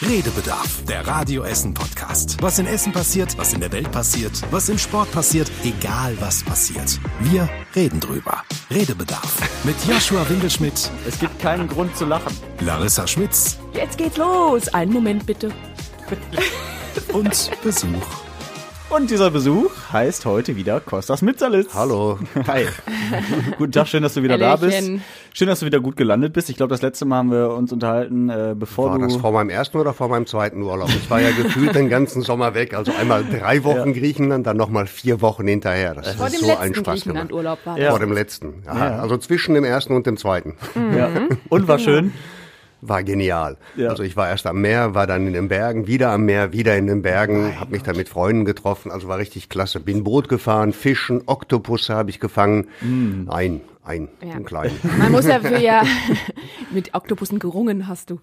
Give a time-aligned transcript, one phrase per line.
[0.00, 2.36] Redebedarf, der Radio Essen Podcast.
[2.40, 6.42] Was in Essen passiert, was in der Welt passiert, was im Sport passiert, egal was
[6.44, 7.00] passiert.
[7.20, 8.42] Wir reden drüber.
[8.70, 12.32] Redebedarf mit Joshua Windelschmidt, Es gibt keinen Grund zu lachen.
[12.60, 14.68] Larissa Schmitz Jetzt geht's los.
[14.68, 15.50] Einen Moment bitte.
[17.12, 18.06] und Besuch.
[18.90, 21.74] Und dieser Besuch heißt heute wieder Kostas Mitzerlitz.
[21.74, 22.18] Hallo.
[22.46, 22.64] Hi.
[23.58, 24.74] Guten Tag, schön, dass du wieder da bist.
[24.78, 25.02] Hallöchen.
[25.34, 26.48] Schön, dass du wieder gut gelandet bist.
[26.48, 29.04] Ich glaube, das letzte Mal haben wir uns unterhalten, äh, bevor War du...
[29.04, 30.88] das vor meinem ersten oder vor meinem zweiten Urlaub?
[30.88, 32.72] Ich war ja gefühlt den ganzen Sommer weg.
[32.72, 35.94] Also einmal drei Wochen Griechenland, dann nochmal vier Wochen hinterher.
[35.94, 36.94] Das Vor ist dem so letzten ein Spaß gemacht.
[37.04, 37.90] Griechenland-Urlaub war Ja.
[37.90, 38.62] Vor dem letzten.
[38.66, 40.54] Aha, Also zwischen dem ersten und dem zweiten.
[40.96, 41.10] ja.
[41.50, 42.14] Und war schön.
[42.80, 43.56] War genial.
[43.76, 43.88] Ja.
[43.90, 46.76] Also ich war erst am Meer, war dann in den Bergen, wieder am Meer, wieder
[46.76, 48.92] in den Bergen, habe mich dann mit Freunden getroffen.
[48.92, 49.80] Also war richtig klasse.
[49.80, 52.68] Bin Boot gefahren, Fischen, Oktopusse habe ich gefangen.
[53.28, 54.34] Ein, ein, Ja.
[54.34, 54.76] einen kleinen.
[54.98, 55.82] Man muss dafür ja
[56.70, 58.20] mit Oktopussen gerungen hast du.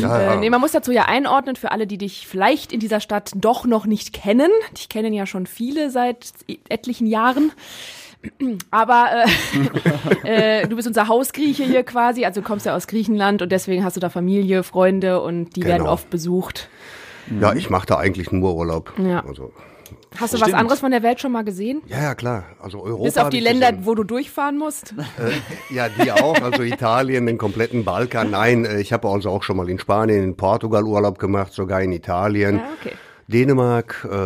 [0.00, 3.00] Ja, Äh, nee, man muss dazu ja einordnen für alle, die dich vielleicht in dieser
[3.00, 4.50] Stadt doch noch nicht kennen.
[4.76, 6.32] Dich kennen ja schon viele seit
[6.68, 7.52] etlichen Jahren.
[8.70, 9.08] Aber
[10.24, 13.50] äh, äh, du bist unser Hausgrieche hier quasi, also du kommst ja aus Griechenland und
[13.52, 15.92] deswegen hast du da Familie, Freunde und die werden Genau.
[15.92, 16.68] oft besucht.
[17.40, 18.92] Ja, ich mache da eigentlich nur Urlaub.
[18.98, 19.24] Ja.
[19.26, 19.52] Also,
[20.18, 20.54] Hast du was Stimmt.
[20.60, 21.82] anderes von der Welt schon mal gesehen?
[21.86, 22.44] ja, ja, klar.
[22.60, 23.04] Also Europa.
[23.04, 23.86] Bis auf die Länder, gesehen.
[23.86, 24.94] wo du durchfahren musst?
[25.70, 28.30] Ja, die auch, also Italien, den kompletten Balkan.
[28.30, 31.82] Nein, äh, ich habe also auch schon mal in Spanien, in Portugal Urlaub gemacht, sogar
[31.82, 32.56] in Italien.
[32.56, 32.94] Ja, okay.
[33.32, 34.16] Dänemark, äh,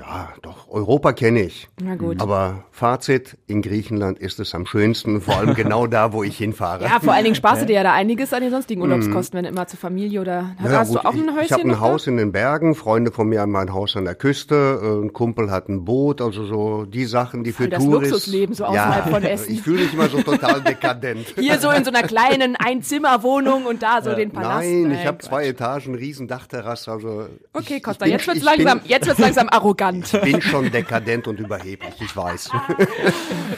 [0.00, 1.68] ja, doch, Europa kenne ich.
[1.80, 2.20] Na gut.
[2.20, 6.82] Aber Fazit, in Griechenland ist es am schönsten, vor allem genau da, wo ich hinfahre.
[6.82, 9.44] Ja, vor allen Dingen sparst du dir ja da einiges an den sonstigen Urlaubskosten, wenn
[9.44, 10.64] du immer zur Familie oder Mhm.
[10.64, 12.74] Ja, hast gut, du auch ein ich, Häuschen ich habe ein Haus in den Bergen,
[12.74, 16.20] Freunde von mir haben ein Haus an der Küste, äh, ein Kumpel hat ein Boot,
[16.20, 18.10] also so die Sachen, die für das Touristen...
[18.12, 19.52] Luxusleben so außerhalb von Essen.
[19.52, 21.32] Ich fühle mich immer so total dekadent.
[21.36, 21.40] da?
[21.42, 24.66] Hier so in so einer kleinen Einzimmerwohnung und da so den Palast.
[24.68, 25.28] Nein, ich habe Quatsch.
[25.28, 27.28] zwei Etagen, riesen Dachterrasse, also...
[27.52, 30.12] Okay, ich, Costa, ich bin- jetzt wird's langsam, Bin, jetzt wird's langsam arrogant.
[30.14, 32.50] ich bin schon dekadent und überheblich, ich weiß.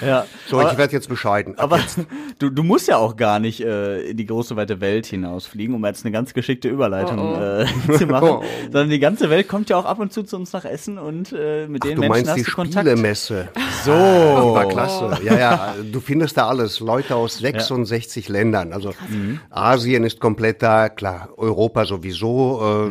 [0.04, 0.26] Ja.
[0.46, 1.58] So, ich werde jetzt bescheiden.
[1.58, 1.80] Ab Aber
[2.38, 5.84] du, du musst ja auch gar nicht äh, in die große weite Welt hinausfliegen, um
[5.84, 7.66] jetzt eine ganz geschickte Überleitung Oh, Äh,
[7.98, 8.28] zu machen.
[8.28, 8.44] Oh, oh.
[8.64, 11.32] Sondern die ganze Welt kommt ja auch ab und zu zu uns nach Essen und
[11.32, 12.86] äh, mit den Du Menschen meinst hast die du Kontakt.
[12.86, 13.48] Spielemesse?
[13.84, 13.92] So.
[13.92, 15.18] War klasse.
[15.24, 16.80] Ja, ja, du findest da alles.
[16.80, 18.72] Leute aus 66 Ländern.
[18.72, 18.92] Also
[19.50, 22.90] Asien ist komplett da, klar, Europa sowieso.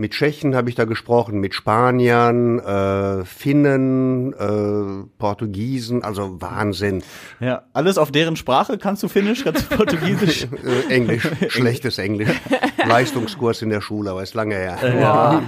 [0.00, 7.02] Mit Tschechen habe ich da gesprochen, mit Spaniern, äh, Finnen, äh, Portugiesen, also Wahnsinn.
[7.38, 8.78] Ja, alles auf deren Sprache.
[8.78, 10.44] Kannst du Finnisch, kannst du Portugiesisch?
[10.44, 12.30] Äh, Englisch, schlechtes Englisch.
[12.82, 14.78] Leistungskurs in der Schule, aber ist lange her.
[14.98, 15.42] Ja.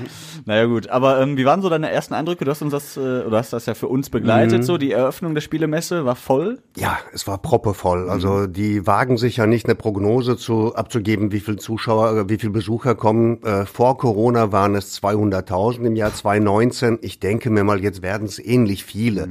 [0.44, 2.44] Naja gut, aber ähm, wie waren so deine ersten Eindrücke?
[2.44, 4.62] Du hast uns das, äh, oder hast das ja für uns begleitet, Mhm.
[4.64, 6.58] so die Eröffnung der Spielemesse war voll.
[6.76, 8.10] Ja, es war proppevoll.
[8.10, 12.38] Also die wagen sich ja nicht eine Prognose zu abzugeben, wie viel Zuschauer, äh, wie
[12.38, 13.42] viel Besucher kommen.
[13.44, 16.98] Äh, vor Corona waren es 200.000 im Jahr 2019.
[17.02, 19.28] Ich denke mir mal, jetzt werden es ähnlich viele.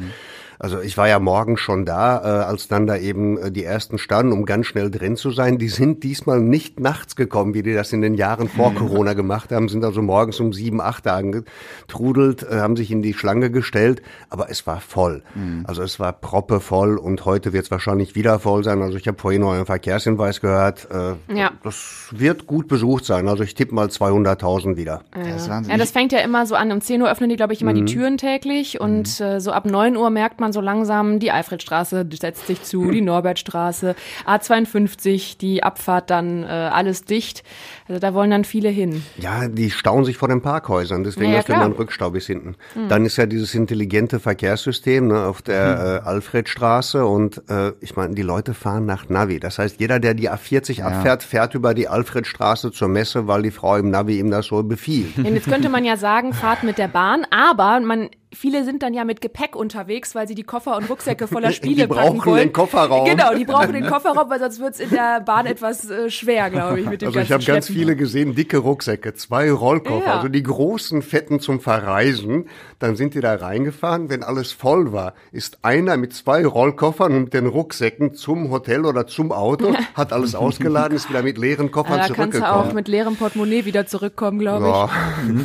[0.63, 3.97] Also ich war ja morgen schon da, äh, als dann da eben äh, die ersten
[3.97, 5.57] standen, um ganz schnell drin zu sein.
[5.57, 9.51] Die sind diesmal nicht nachts gekommen, wie die das in den Jahren vor Corona gemacht
[9.51, 13.49] haben, sind also morgens um sieben, acht Tagen getrudelt, äh, haben sich in die Schlange
[13.49, 15.23] gestellt, aber es war voll.
[15.63, 18.81] Also es war proppevoll und heute wird es wahrscheinlich wieder voll sein.
[18.83, 20.87] Also ich habe vorhin noch einen Verkehrshinweis gehört.
[20.91, 21.51] Äh, Ja.
[21.63, 23.27] Das wird gut besucht sein.
[23.27, 25.01] Also ich tippe mal 200.000 wieder.
[25.11, 26.71] Das ist Ja, das fängt ja immer so an.
[26.71, 27.85] Um 10 Uhr öffnen die, glaube ich, immer Mhm.
[27.85, 28.79] die Türen täglich.
[28.79, 32.91] Und äh, so ab 9 Uhr merkt man so langsam, die Alfredstraße setzt sich zu,
[32.91, 33.95] die Norbertstraße,
[34.25, 37.43] A52, die Abfahrt dann äh, alles dicht.
[37.87, 39.03] Also da wollen dann viele hin.
[39.17, 41.73] Ja, die stauen sich vor den Parkhäusern, deswegen Ja, ja, hast du immer einen.
[41.73, 42.55] Rückstau bis hinten.
[42.89, 48.15] Dann ist ja dieses intelligente Verkehrssystem ne, auf der äh, Alfredstraße und äh, ich meine,
[48.15, 49.39] die Leute fahren nach Navi.
[49.39, 53.51] Das heißt, jeder, der die A40 abfährt, fährt über die Alfredstraße zur Messe, weil die
[53.51, 55.17] Frau im Navi ihm das so befiehlt.
[55.17, 58.93] Und jetzt könnte man ja sagen, fahrt mit der Bahn, aber man viele sind dann
[58.93, 62.31] ja mit Gepäck unterwegs, weil sie die Koffer und Rucksäcke voller Spiele Die brauchen packen
[62.31, 62.39] wollen.
[62.47, 63.05] den Kofferraum.
[63.05, 66.79] Genau, die brauchen den Kofferraum, weil sonst wird's in der Bahn etwas äh, schwer, glaube
[66.79, 70.15] ich, mit dem Also ich habe ganz viele gesehen, dicke Rucksäcke, zwei Rollkoffer, Ja.
[70.15, 72.47] also die großen Fetten zum Verreisen.
[72.79, 77.33] Dann sind die da reingefahren, wenn alles voll war, ist einer mit zwei Rollkoffern und
[77.33, 81.99] den Rucksäcken zum Hotel oder zum Auto, hat alles ausgeladen, ist wieder mit leeren Koffern
[81.99, 82.69] Ja, da kannst du zurückgekommen.
[82.69, 84.71] auch mit leerem Portemonnaie wieder zurückkommen, glaube ich.
[84.73, 84.89] Ja,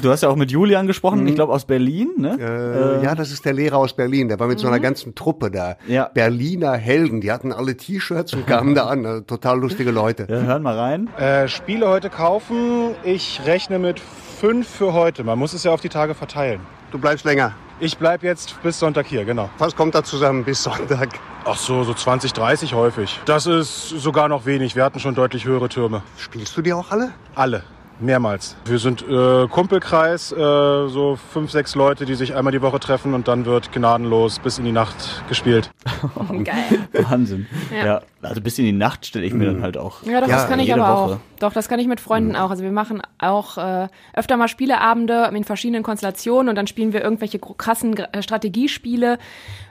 [0.03, 1.27] Du hast ja auch mit Julian gesprochen, Mhm.
[1.29, 2.37] ich glaube aus Berlin, ne?
[2.41, 5.51] äh, ja, das ist der Lehrer aus Berlin, der war mit so einer ganzen Truppe
[5.51, 5.77] da.
[5.87, 6.11] Ja.
[6.13, 10.27] Berliner Helden, die hatten alle T-Shirts und kamen da an, also total lustige Leute.
[10.29, 11.09] Ja, hören mal rein.
[11.17, 12.95] Äh, Spiele heute kaufen.
[13.05, 15.25] Ich rechne mit fünf für heute.
[15.25, 16.61] Man muss es ja auf die Tage verteilen.
[16.91, 17.53] Du bleibst länger.
[17.79, 19.51] Ich bleib jetzt bis Sonntag hier, genau.
[19.59, 21.11] Was kommt da zusammen bis Sonntag?
[21.45, 23.21] Ach so, so 20, 30 häufig.
[23.27, 24.77] Das ist sogar noch wenig.
[24.77, 26.03] Wir hatten schon deutlich höhere Türme.
[26.17, 27.13] Spielst du die auch alle?
[27.35, 27.63] Alle.
[27.99, 28.57] Mehrmals.
[28.67, 33.15] Wir sind äh, Kumpelkreis, äh, so fünf, sechs Leute, die sich einmal die Woche treffen
[33.15, 35.71] und dann wird gnadenlos bis in die Nacht gespielt.
[36.45, 36.89] Geil.
[37.09, 37.47] Wahnsinn.
[37.75, 37.87] Ja.
[37.87, 38.01] Ja.
[38.23, 40.03] also bis in die Nacht stelle ich mir dann halt auch.
[40.03, 41.15] Ja, doch, Ja, das kann ich aber Woche.
[41.15, 41.19] auch.
[41.39, 42.51] Doch, das kann ich mit Freunden auch.
[42.51, 47.03] Also wir machen auch äh, öfter mal Spieleabende in verschiedenen Konstellationen und dann spielen wir
[47.03, 49.19] irgendwelche krassen äh, Strategiespiele,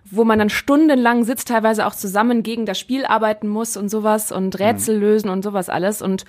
[0.10, 4.32] wo man dann stundenlang sitzt, teilweise auch zusammen gegen das Spiel arbeiten muss und sowas
[4.32, 6.02] und Rätsel lösen und sowas alles.
[6.02, 6.26] Und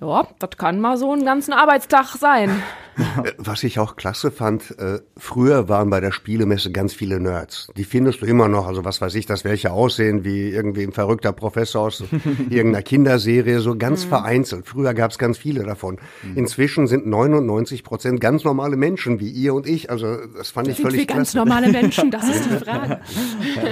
[0.00, 2.62] ja, das kann mal so einen ganzen Arbeitstag sein.
[2.96, 7.68] Äh, Was ich auch klasse fand, äh, früher waren bei der Spielemesse ganz viele Nerds.
[7.76, 10.92] Die findest du immer noch, also was weiß ich, dass welche aussehen wie irgendwie ein
[10.92, 12.02] verrückter Professor aus
[12.50, 14.08] irgendeiner Kinderserie, so ganz Mhm.
[14.08, 14.66] vereinzelt.
[14.66, 15.98] Früher gab es ganz viele davon.
[16.34, 19.90] Inzwischen sind 99 Prozent ganz normale Menschen wie ihr und ich.
[19.90, 21.38] Also das fand ich Sind völlig wir ganz klasse.
[21.48, 22.10] normale Menschen?
[22.10, 23.00] Das ist die Frage.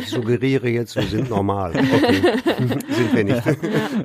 [0.01, 1.73] Ich suggeriere jetzt, wir sind normal.
[1.75, 2.21] Okay.
[2.91, 3.43] sind wir nicht.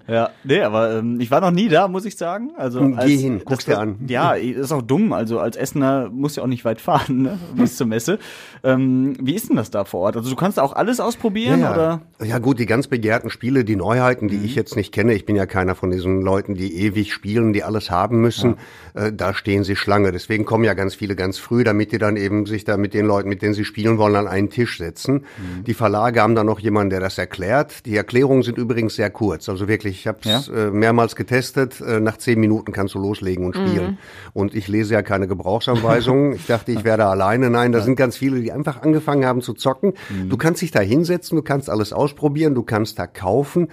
[0.08, 2.52] Ja, nee, aber ähm, ich war noch nie da, muss ich sagen.
[2.58, 3.98] Also Geh als, hin, guck's das dir an.
[4.08, 5.09] Ja, ist auch dumm.
[5.14, 8.20] Also als Essener muss ja auch nicht weit fahren, ne, bis zur Messe.
[8.64, 10.18] Ähm, wie ist denn das da vor Ort?
[10.18, 12.02] Also du kannst auch alles ausprobieren ja, oder?
[12.20, 12.26] Ja.
[12.26, 14.46] ja gut, die ganz begehrten Spiele, die Neuheiten, die Mhm.
[14.46, 17.64] ich jetzt nicht kenne, ich bin ja keiner von diesen Leuten, die ewig spielen, die
[17.64, 18.56] alles haben müssen,
[18.94, 20.12] äh, da stehen sie Schlange.
[20.12, 23.06] Deswegen kommen ja ganz viele ganz früh, damit die dann eben sich da mit den
[23.06, 25.16] Leuten, mit denen sie spielen wollen, an einen Tisch setzen.
[25.38, 25.64] Mhm.
[25.66, 27.86] Die Verlage haben dann noch jemanden, der das erklärt.
[27.86, 29.48] Die Erklärungen sind übrigens sehr kurz.
[29.50, 31.82] Also wirklich, ich habe es äh, mehrmals getestet.
[31.82, 33.98] Äh, nach zehn Minuten kannst du loslegen und spielen.
[34.34, 36.34] Und ich lese ja keine Gebrauchsanweisungen.
[36.34, 37.50] ich dachte, ich werde alleine.
[37.50, 39.94] Nein, da sind ganz viele, die einfach angefangen haben zu zocken.
[40.30, 43.68] Du kannst dich da hinsetzen, du kannst alles ausprobieren, du kannst da kaufen.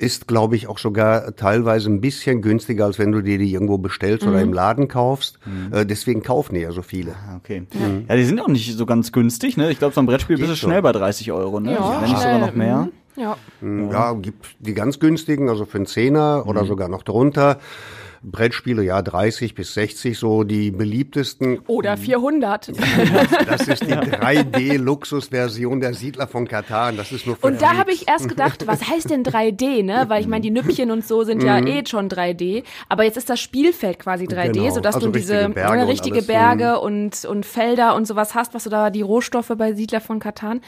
[0.00, 3.78] Ist, glaube ich, auch sogar teilweise ein bisschen günstiger, als wenn du dir die irgendwo
[3.78, 5.40] bestellst oder im Laden kaufst.
[5.72, 7.12] Äh, deswegen kaufen die ja so viele.
[7.28, 7.64] Ah, Okay.
[8.08, 9.72] Ja, die sind auch nicht so ganz günstig, ne?
[9.72, 10.70] Ich glaube, so ein Brettspiel bist du Geht schon.
[10.70, 11.72] schnell bei 30 Euro, ne?
[11.72, 12.88] Ja, Wenn nicht sogar noch mehr.
[13.16, 13.20] mhm.
[13.20, 13.36] Ja.
[13.60, 13.90] Mhm.
[13.90, 17.58] Ja, gibt die ganz günstigen, also für einen Zehner oder sogar noch drunter.
[18.22, 21.60] Brettspiele, ja, 30 bis 60, so die beliebtesten.
[21.66, 22.72] Oder 400.
[23.48, 26.96] Das ist die 3D-Luxusversion der Siedler von Katan.
[26.96, 30.04] Das ist nur für Und da habe ich erst gedacht, was heißt denn 3D, ne?
[30.08, 32.64] Weil ich meine, die Nüppchen und so sind ja eh schon 3D.
[32.88, 35.82] Aber jetzt ist das Spielfeld quasi 3D, Genau, sodass also du diese richtige Berge ne,
[35.82, 39.52] und richtige alles, Berge und, und Felder und sowas hast, was du da, die Rohstoffe
[39.56, 40.60] bei Siedler von Katan.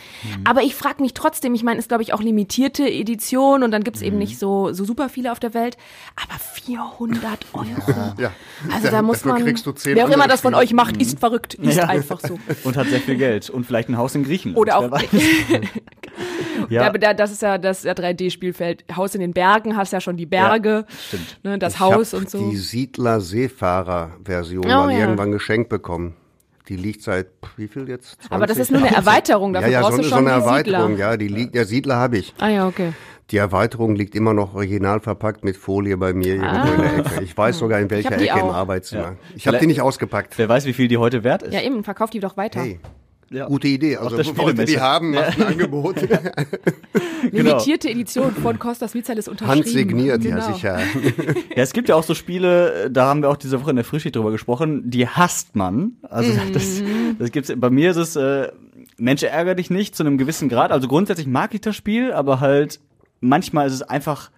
[0.45, 3.85] Aber ich frage mich trotzdem, ich meine, ist glaube ich auch limitierte Edition und dann
[3.85, 5.77] gibt's eben nicht so, so super viele auf der Welt.
[6.17, 7.67] Aber 400 Euro.
[8.19, 8.31] Ja.
[8.75, 10.99] Also da muss Dafür man, kriegst du zehn wer auch immer das von euch macht,
[10.99, 11.85] ist verrückt, ist Ja.
[11.89, 12.39] einfach so.
[12.65, 13.49] Und hat sehr viel Geld.
[13.49, 14.59] Und vielleicht ein Haus in Griechenland.
[14.59, 15.01] Oder auch.
[16.69, 16.87] Ja, ja.
[16.89, 18.85] aber da, das ist ja das ja 3D-Spielfeld.
[18.95, 21.39] Haus in den Bergen, hast ja schon die Berge, stimmt.
[21.43, 22.51] Ne, das Ich Haus und so.
[22.51, 24.99] die Siedler-Seefahrer-Version Oh, mal ja.
[25.01, 26.15] irgendwann geschenkt bekommen.
[26.69, 28.17] Die liegt seit, wie viel jetzt?
[28.23, 28.33] 20?
[28.33, 30.37] Aber das ist nur eine Erweiterung, dafür ja, ja, brauchst so, du so schon eine
[30.39, 31.11] die Erweiterung, Siedler.
[31.11, 32.35] ja, die liegt, der Siedler habe ich.
[32.39, 32.93] Ah ja, okay.
[33.31, 37.23] Die Erweiterung liegt immer noch original verpackt mit Folie bei mir irgendwo in der Ecke.
[37.25, 38.55] Ich weiß sogar in welcher Ecke im auch.
[38.55, 39.03] Arbeitszimmer.
[39.03, 39.17] Ja.
[39.37, 40.37] Ich habe die nicht ausgepackt.
[40.37, 41.55] Wer weiß, wie viel die heute wert ist.
[41.55, 42.61] Ja, eben, verkauf die doch weiter.
[42.61, 42.81] Hey,
[43.31, 43.47] Ja.
[43.47, 43.97] gute Idee.
[43.99, 44.73] Also der wollt ihr Spielemesse.
[44.73, 45.97] die haben, macht ein Angebot.
[47.31, 47.51] genau.
[47.51, 49.59] Limitierte Edition von Costas Vizal ist unterschrieben.
[49.65, 50.37] Handsigniert, genau.
[50.37, 50.79] ja sicher.
[51.55, 53.85] Ja, es gibt ja auch so Spiele, da haben wir auch diese Woche in der
[53.85, 55.93] Frühschicht drüber gesprochen, die hasst man.
[56.03, 56.83] Also das,
[57.19, 58.49] das gibt's, bei mir ist es, äh,
[58.97, 60.73] Mensch, ärger dich nicht zu einem gewissen Grad.
[60.73, 62.81] Also grundsätzlich mag ich das Spiel, aber halt
[63.21, 64.31] manchmal ist es einfach,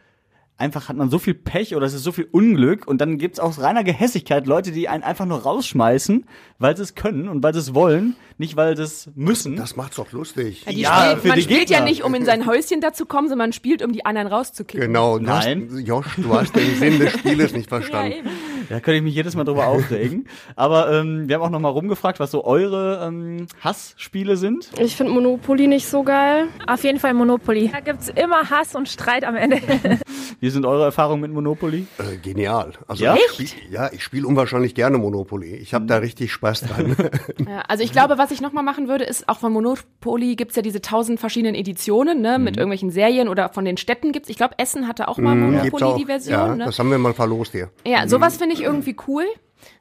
[0.59, 3.41] einfach hat man so viel Pech oder es ist so viel Unglück und dann gibt's
[3.41, 6.25] aus reiner Gehässigkeit Leute, die einen einfach nur rausschmeißen,
[6.59, 9.57] weil sie es können und weil sie es wollen, nicht weil sie es müssen.
[9.57, 10.65] Das macht's doch lustig.
[10.67, 11.91] Ja, die Ja, spielt, für man die spielt ja Gegner.
[11.91, 14.87] nicht, um in sein Häuschen da zu kommen, sondern man spielt, um die anderen rauszukicken.
[14.89, 15.19] Genau.
[15.19, 15.69] Nein.
[15.73, 18.13] Hast, Josh, du hast den Sinn des Spieles nicht Ja, verstanden.
[18.19, 18.29] eben.
[18.69, 20.27] Da könnte ich mich jedes Mal drüber aufregen.
[20.57, 24.71] Aber ähm, wir haben auch noch mal rumgefragt, was so eure ähm, Hassspiele sind.
[24.79, 26.47] Ich finde Monopoly nicht so geil.
[26.67, 27.69] Auf jeden Fall Monopoly.
[27.73, 29.59] Da gibt's immer Hass und Streit am Ende.
[30.41, 31.87] Wie sind eure Erfahrungen mit Monopoly?
[31.99, 32.73] Äh, genial.
[32.89, 33.15] Also Ja?
[33.17, 35.55] ich spiel, ja, ich spiele unwahrscheinlich gerne Monopoly.
[35.57, 36.97] Ich habe da richtig Spaß dran.
[37.49, 40.63] Ja, also ich glaube, was ich nochmal machen würde, ist auch von Monopoly gibt's ja
[40.63, 42.45] diese tausend verschiedenen Editionen, ne, Mhm.
[42.45, 44.29] mit irgendwelchen Serien oder von den Städten gibt's.
[44.29, 45.97] Ich glaube, Essen hatte auch mal Gibt's Monopoly, auch.
[45.97, 46.35] die Version.
[46.39, 46.65] ja, ne?
[46.67, 47.71] das haben wir mal verlost hier.
[47.87, 49.25] Ja, sowas finde ich irgendwie cool.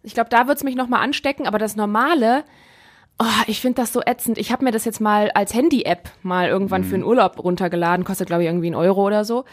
[0.04, 2.44] Ich glaube, da wird's mich nochmal anstecken, aber das Normale,
[3.20, 4.38] oh, ich finde das so ätzend.
[4.38, 8.28] Ich habe mir das jetzt mal als Handy-App mal irgendwann für einen Urlaub runtergeladen, kostet
[8.28, 9.46] glaube ich irgendwie einen Euro oder so.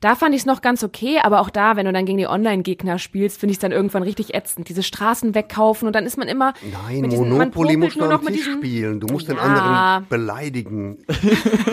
[0.00, 2.26] Da fand ich es noch ganz okay, aber auch da, wenn du dann gegen die
[2.26, 4.68] Online-Gegner spielst, finde ich es dann irgendwann richtig ätzend.
[4.70, 6.54] Diese Straßen wegkaufen und dann ist man immer.
[6.88, 8.98] Nein, mit diesen, Monopoly man musst du nur am noch mit Tisch spielen.
[9.00, 9.42] Du musst den Ja.
[9.42, 10.96] anderen beleidigen.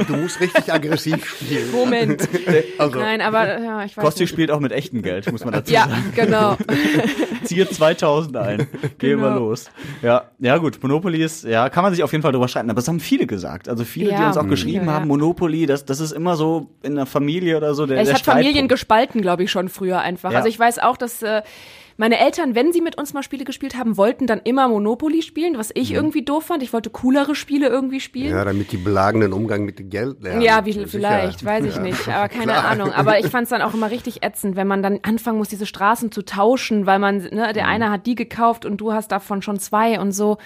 [0.07, 1.71] du musst richtig aggressiv spielen.
[1.71, 2.27] Moment.
[2.77, 4.29] Also, Nein, aber ja, ich weiß Kosti nicht.
[4.31, 6.11] spielt auch mit echtem Geld, muss man dazu Ja, sagen.
[6.15, 6.57] genau.
[7.43, 8.67] Ziehe 2000 ein.
[8.99, 9.39] Gehen wir Genau.
[9.39, 9.69] los.
[10.01, 12.79] Ja, ja gut, Monopoly ist, ja, kann man sich auf jeden Fall drüber streiten, aber
[12.79, 13.67] es haben viele gesagt.
[13.69, 14.27] Also viele, die Ja.
[14.27, 14.93] uns auch geschrieben Ja, ja.
[14.99, 18.16] haben, Monopoly, das, das ist immer so in der Familie oder so der, Ja, der
[18.19, 20.31] hat Familien gespalten, glaube ich, schon früher einfach.
[20.31, 20.37] Ja.
[20.37, 21.41] Also ich weiß auch, dass äh,
[21.99, 25.57] Meine Eltern, wenn sie mit uns mal Spiele gespielt haben, wollten dann immer Monopoly spielen,
[25.57, 26.61] was ich irgendwie doof fand.
[26.61, 28.35] Ich wollte coolere Spiele irgendwie spielen.
[28.35, 30.41] Ja, damit die belagenden Umgang mit dem Geld lernen.
[30.41, 30.87] Ja, wie, Sicher.
[30.87, 32.65] vielleicht, weiß ich nicht, aber keine Klar.
[32.65, 32.93] Ahnung.
[32.93, 35.65] Aber ich fand es dann auch immer richtig ätzend, wenn man dann anfangen muss, diese
[35.65, 39.41] Straßen zu tauschen, weil man, ne, der eine hat die gekauft und du hast davon
[39.41, 40.37] schon zwei und so.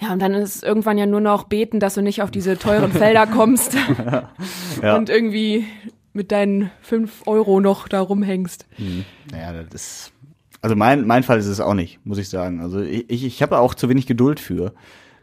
[0.00, 2.58] Ja, und dann ist es irgendwann ja nur noch beten, dass du nicht auf diese
[2.58, 3.76] teuren Felder kommst
[4.82, 4.96] Ja.
[4.96, 5.66] und irgendwie
[6.12, 8.66] mit deinen fünf Euro noch da rumhängst.
[9.30, 10.12] Naja, das ist.
[10.62, 12.60] Also mein, mein Fall ist es auch nicht, muss ich sagen.
[12.60, 14.74] Also ich, ich, ich habe auch zu wenig Geduld für.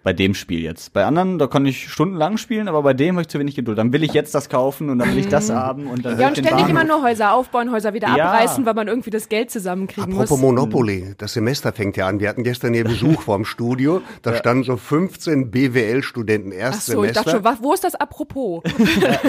[0.04, 0.94] Bei dem Spiel jetzt.
[0.94, 3.78] Bei anderen, da kann ich stundenlang spielen, aber bei dem habe ich zu wenig Geduld.
[3.78, 6.22] Dann will ich jetzt das kaufen und dann will ich das haben und dann will
[6.22, 8.32] Ja, und ständig immer nur Häuser aufbauen, Häuser wieder Ja.
[8.32, 10.40] abreißen, weil man irgendwie das Geld zusammenkriegen Apropos muss.
[10.40, 12.20] Monopoly, das Semester fängt ja an.
[12.22, 14.02] Wir hatten gestern hier Besuch vorm Studio.
[14.22, 17.14] Da standen so 15 BWL-Studenten Ach so, ich Erstsemester.
[17.14, 18.64] dachte schon, was, wo ist das apropos?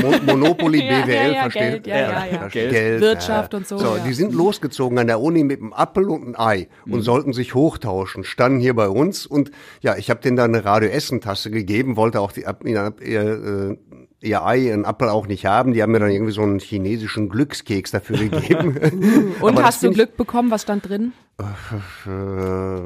[0.01, 1.85] Mo Monopoly, Ja, BWL, ja, ja, versteht?
[1.85, 2.49] Geld, ja, ja, ja.
[2.49, 2.71] Geld.
[2.71, 4.05] steht Wirtschaft und so, So, ja.
[4.07, 6.93] die sind losgezogen an der Uni mit einem Apfel und einem Ei Mhm.
[6.95, 8.25] und sollten sich hochtauschen.
[8.25, 11.97] Standen hier bei uns und ja, ich habe denen da eine Radio Essen Tasse gegeben,
[11.97, 13.77] wollte auch die, ihr, ihr, äh,
[14.21, 15.73] ihr Ei, ein Apfel auch nicht haben.
[15.73, 19.35] Die haben mir dann irgendwie so einen chinesischen Glückskeks dafür gegeben.
[19.41, 20.51] Und hast du Glück bekommen?
[20.51, 21.13] Was stand drin?
[21.41, 22.81] Ich, äh,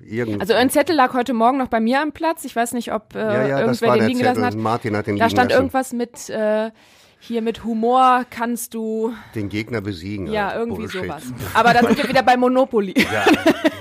[0.00, 2.44] irgend- Also ein Zettel lag heute Morgen noch bei mir am Platz.
[2.44, 4.56] Ich weiß nicht, ob äh, ja, ja, das irgendwer den liegen gelassen Zettel.
[4.58, 4.62] hat.
[4.62, 5.60] Martin hat den Da liegen stand lassen.
[5.62, 6.70] irgendwas mit äh,
[7.18, 10.26] hier mit Humor kannst du Den Gegner besiegen.
[10.28, 10.58] ja Alter.
[10.60, 11.02] irgendwie Bullshit.
[11.04, 11.22] sowas.
[11.54, 12.94] Aber da sind wir wieder bei Monopoly.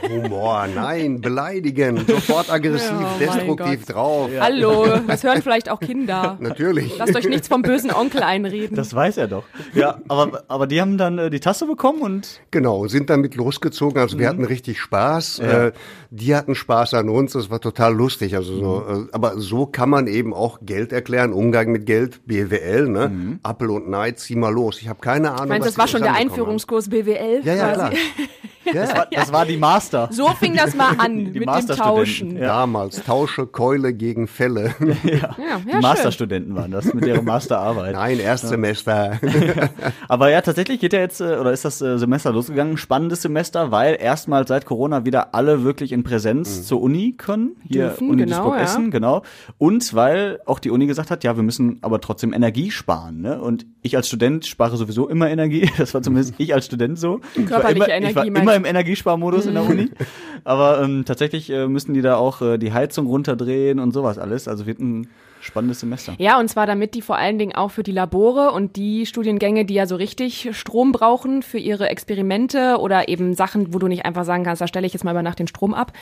[0.09, 4.29] Humor, nein, beleidigen, sofort aggressiv, Ja, mein destruktiv drauf.
[4.39, 6.37] Hallo, das hören vielleicht auch Kinder.
[6.39, 6.97] Natürlich.
[6.97, 8.75] Lasst euch nichts vom bösen Onkel einreden.
[8.75, 9.43] Das weiß er doch.
[9.73, 13.99] Ja, aber, aber die haben dann äh, die Tasse bekommen und Genau, sind damit losgezogen.
[13.99, 15.39] Also wir hatten richtig Spaß.
[15.39, 15.71] Äh,
[16.11, 17.33] die hatten Spaß an uns.
[17.33, 18.35] Das war total lustig.
[18.35, 22.87] Also so, äh, aber so kann man eben auch Geld erklären, Umgang mit Geld, BWL,
[22.87, 23.11] ne?
[23.43, 24.81] Appel und Nei, zieh mal los.
[24.81, 25.43] Ich habe keine Ahnung.
[25.43, 27.41] ich meine, was das war schon der Einführungskurs BWL.
[27.43, 27.91] Ja, ja, klar.
[28.71, 28.93] quasi.
[28.93, 30.09] Ja, das war die Master.
[30.11, 31.95] So fing das mal an Die mit dem Masterstudenten.
[31.95, 32.37] Tauschen.
[32.37, 32.47] Ja.
[32.47, 34.73] Damals Tausche Keule gegen Fälle.
[35.05, 35.35] Ja.
[35.37, 35.81] Ja, die.
[35.81, 37.93] Masterstudenten waren das mit ihrer Masterarbeit.
[37.93, 39.19] Nein, Erstsemester.
[40.07, 43.71] Aber ja, tatsächlich geht ja jetzt, äh, oder ist das äh, Semester losgegangen, spannendes Semester,
[43.71, 47.55] weil erstmal seit Corona wieder alle wirklich in Präsenz zur Uni können.
[47.67, 48.63] Hier Dürfen, Uni genau, Duisburg ja.
[48.63, 49.21] Essen, genau.
[49.57, 53.14] Und weil auch die Uni gesagt hat, ja, wir müssen aber trotzdem Energie sparen.
[53.21, 53.39] Ne?
[53.39, 55.69] Und ich als Student spare sowieso immer Energie.
[55.77, 57.21] Das war zumindest ich als Student so.
[57.33, 59.89] Ich war Körperliche immer, ich war Energie, immer im Energiesparmodus in der Uni.
[60.43, 64.47] Aber ähm, tatsächlich äh, müssen die da auch äh, die Heizung runterdrehen und sowas alles.
[64.47, 65.07] Also wird ein
[65.45, 66.15] spannendes Semester.
[66.17, 69.65] Ja, und zwar damit die vor allen Dingen auch für die Labore und die Studiengänge,
[69.65, 74.05] die ja so richtig Strom brauchen für ihre Experimente oder eben Sachen, wo du nicht
[74.05, 75.93] einfach sagen kannst, da stelle ich jetzt mal über Nacht den Strom ab,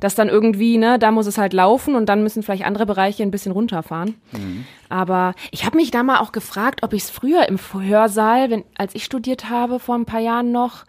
[0.00, 3.22] dass dann irgendwie, ne, da muss es halt laufen und dann müssen vielleicht andere Bereiche
[3.22, 4.14] ein bisschen runterfahren.
[4.88, 8.64] Aber ich habe mich da mal auch gefragt, ob ich es früher im Hörsaal, wenn,
[8.76, 10.84] als ich studiert habe, vor ein paar Jahren noch,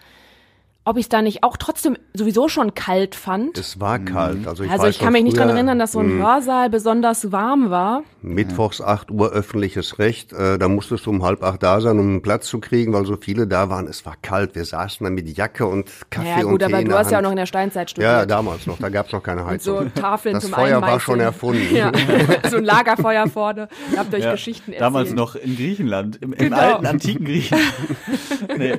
[0.85, 3.57] ob ich es da nicht auch trotzdem sowieso schon kalt fand.
[3.57, 4.47] Es war kalt.
[4.47, 6.69] Also ich, also weiß ich kann mich nicht dran früher, erinnern, dass so ein Hörsaal
[6.69, 8.03] besonders warm war.
[8.21, 10.33] Mittwochs 8 Uhr öffentliches Recht.
[10.33, 13.05] Äh, da musstest du um halb acht da sein, um einen Platz zu kriegen, weil
[13.05, 13.87] so viele da waren.
[13.87, 14.55] Es war kalt.
[14.55, 16.99] Wir saßen da mit Jacke und Kaffee Ja und gut, Tee aber in du der
[16.99, 18.11] hast ja auch noch in der Steinzeit studiert.
[18.11, 18.77] Ja, damals noch.
[18.77, 19.93] Da gab's noch keine Und so Heizung.
[19.93, 21.75] Tafeln Das zum Feuer war schon erfunden.
[21.75, 21.91] Ja,
[22.49, 23.67] so ein Lagerfeuer vorne.
[23.91, 24.81] Ihr habt euch Ja, Geschichten erzählt.
[24.81, 26.57] Damals noch in Griechenland, im, im Genau.
[26.57, 27.73] alten, antiken Griechenland.
[28.57, 28.73] nee.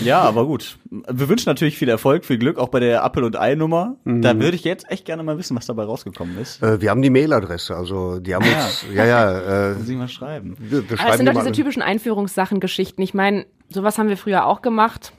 [0.00, 0.78] Ja, aber gut.
[0.90, 3.96] Wir wünschen natürlich viel Erfolg, viel Glück, auch bei der Apfel- und Ei-Nummer.
[4.04, 6.62] Da würde ich jetzt echt gerne mal wissen, was dabei rausgekommen ist.
[6.62, 7.76] Äh, wir haben die Mailadresse.
[7.76, 10.56] Also die haben uns, ja, ja, äh, Muss ich mal schreiben.
[10.58, 13.02] wir, wir Aber es schreiben sind die doch diese typischen Einführungssachen, Geschichten.
[13.02, 15.12] Ich meine, sowas haben wir früher auch gemacht.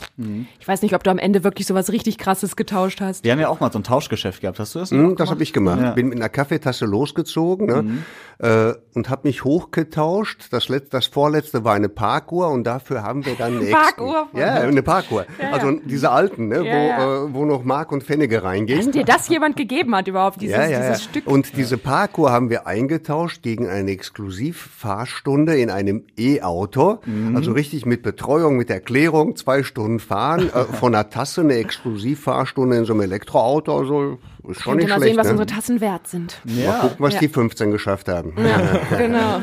[0.60, 3.25] Ich weiß nicht, ob du am Ende wirklich sowas richtig krasses getauscht hast.
[3.25, 4.60] Wir haben ja auch mal so ein Tauschgeschäft gehabt.
[4.60, 4.92] Hast du das?
[4.92, 5.82] Hm, das habe ich gemacht.
[5.82, 5.92] Ja.
[5.92, 7.98] Bin mit einer Kaffeetasse losgezogen ne,
[8.40, 10.48] äh, und habe mich hochgetauscht.
[10.52, 14.30] Das, letzte, das vorletzte war eine Parkuhr und dafür haben wir dann eine Parkuhr?
[14.34, 15.25] Ja, eine Parkuhr.
[15.52, 17.25] Also diese alten, ne, Ja, wo, ja.
[17.25, 18.80] Äh, wo noch Mark und Pfennige reingehen.
[18.80, 20.92] Dass dir das jemand gegeben hat überhaupt, dieses, ja, ja, ja.
[20.92, 21.28] dieses Stück.
[21.28, 27.00] Und diese Parkour haben wir eingetauscht gegen eine Exklusivfahrstunde in einem E-Auto.
[27.06, 27.36] Mhm.
[27.36, 32.78] Also richtig mit Betreuung, mit Erklärung, zwei Stunden fahren, äh, von einer Tasse eine Exklusivfahrstunde
[32.78, 33.78] in so einem Elektroauto.
[33.78, 35.10] Also ist schon nicht mal schlecht.
[35.12, 35.32] sehen, was ne?
[35.32, 36.40] unsere Tassen wert sind.
[36.44, 37.20] Mal gucken, was Ja.
[37.22, 38.34] die 15 geschafft haben.
[38.38, 39.42] Ja, genau.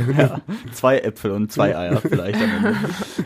[0.73, 2.38] Zwei Äpfel und zwei Eier vielleicht.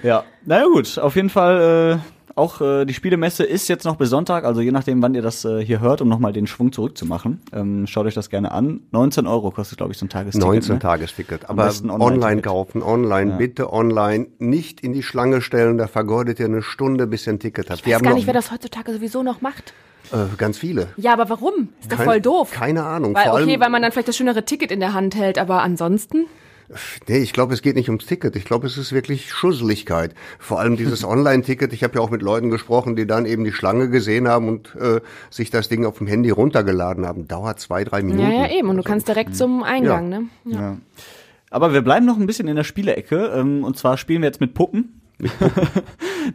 [0.02, 4.10] Ja, naja gut, auf jeden Fall äh, auch äh, die Spielemesse ist jetzt noch bis
[4.10, 7.40] Sonntag, also je nachdem, wann ihr das äh, hier hört, um nochmal den Schwung zurückzumachen.
[7.52, 8.80] Ähm, schaut euch das gerne an.
[8.92, 10.46] 19 Euro kostet, glaube ich, so ein Tagesticket.
[10.46, 10.78] 19 ne?
[10.78, 11.48] Tagesticket.
[11.48, 12.44] Am Aber online, Online-Ticket.
[12.44, 14.26] kaufen, online, bitte online.
[14.38, 17.80] Nicht in die Schlange stellen, da vergeudet ihr eine Stunde, bis ihr ein Ticket habt.
[17.86, 19.72] Ich weiß gar nicht, wer das heutzutage sowieso noch macht.
[20.12, 20.88] äh, ganz viele.
[20.98, 21.70] Ja, aber warum?
[21.80, 22.50] Ist doch Kein- voll doof.
[22.52, 23.14] Keine Ahnung.
[23.14, 25.38] Weil, Vor allem, okay, weil man dann vielleicht das schönere Ticket in der Hand hält,
[25.38, 26.26] aber ansonsten?
[27.08, 28.34] Nee, ich glaube, es geht nicht ums Ticket.
[28.36, 30.14] Ich glaube, es ist wirklich Schusseligkeit.
[30.38, 31.72] Vor allem dieses Online-Ticket.
[31.72, 34.74] Ich habe ja auch mit Leuten gesprochen, die dann eben die Schlange gesehen haben und
[34.76, 37.28] äh, sich das Ding auf dem Handy runtergeladen haben.
[37.28, 38.30] Dauert zwei, drei Minuten.
[38.30, 38.68] Ja, ja, eben.
[38.68, 40.18] Und du Also, kannst direkt zum Eingang, Ja.
[40.20, 40.26] ne?
[40.44, 40.60] Ja.
[40.60, 40.76] Ja.
[41.50, 43.32] Aber wir bleiben noch ein bisschen in der Spielecke.
[43.34, 45.00] Ähm, und zwar spielen wir jetzt mit Puppen.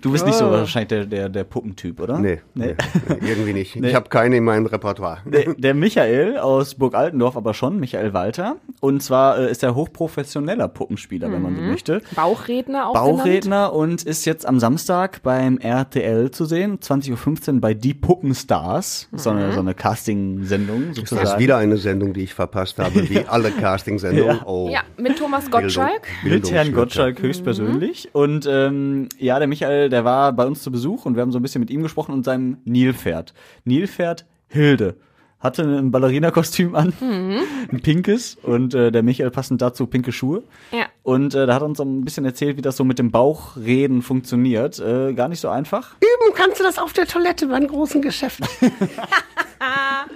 [0.02, 2.20] du bist nicht so wahrscheinlich der, der, der Puppentyp, oder?
[2.20, 2.76] Nee, nee.
[3.08, 3.76] nee irgendwie nicht.
[3.76, 3.90] Nee.
[3.90, 5.20] Ich habe keine in meinem Repertoire.
[5.26, 8.58] Der, der Michael aus Burg Altendorf aber schon, Michael Walter.
[8.80, 12.02] Und zwar äh, ist er hochprofessioneller Puppenspieler, wenn man so möchte.
[12.16, 13.18] Bauchredner auch genannt.
[13.18, 19.08] Bauchredner und ist jetzt am Samstag beim RTL zu sehen, 20.15 Uhr bei Die Puppenstars.
[19.14, 21.22] So eine, so eine Casting-Sendung sozusagen.
[21.24, 24.38] Das ist wieder eine Sendung, die ich verpasst habe, wie alle Casting-Sendungen.
[24.38, 24.46] Ja.
[24.46, 24.70] Oh.
[24.72, 26.08] Ja, mit Thomas Gottschalk.
[26.24, 26.74] Mit Herrn.
[26.74, 28.10] Gottschalk höchstpersönlich.
[28.14, 31.40] Und ähm, ja, der Michael, der war bei uns zu Besuch und wir haben so
[31.40, 33.34] ein bisschen mit ihm gesprochen und seinem Nilpferd.
[33.66, 34.98] Nilpferd Hilde.
[35.40, 40.44] Hatte ein Ballerina-Kostüm an, ein pinkes und äh, der Michael passend dazu pinke Schuhe.
[40.72, 40.86] Ja.
[41.02, 43.10] Und äh, da hat er uns so ein bisschen erzählt, wie das so mit dem
[43.10, 44.78] Bauchreden funktioniert.
[44.80, 45.96] Äh, gar nicht so einfach.
[45.96, 48.42] Üben kannst du das auf der Toilette beim großen Geschäft.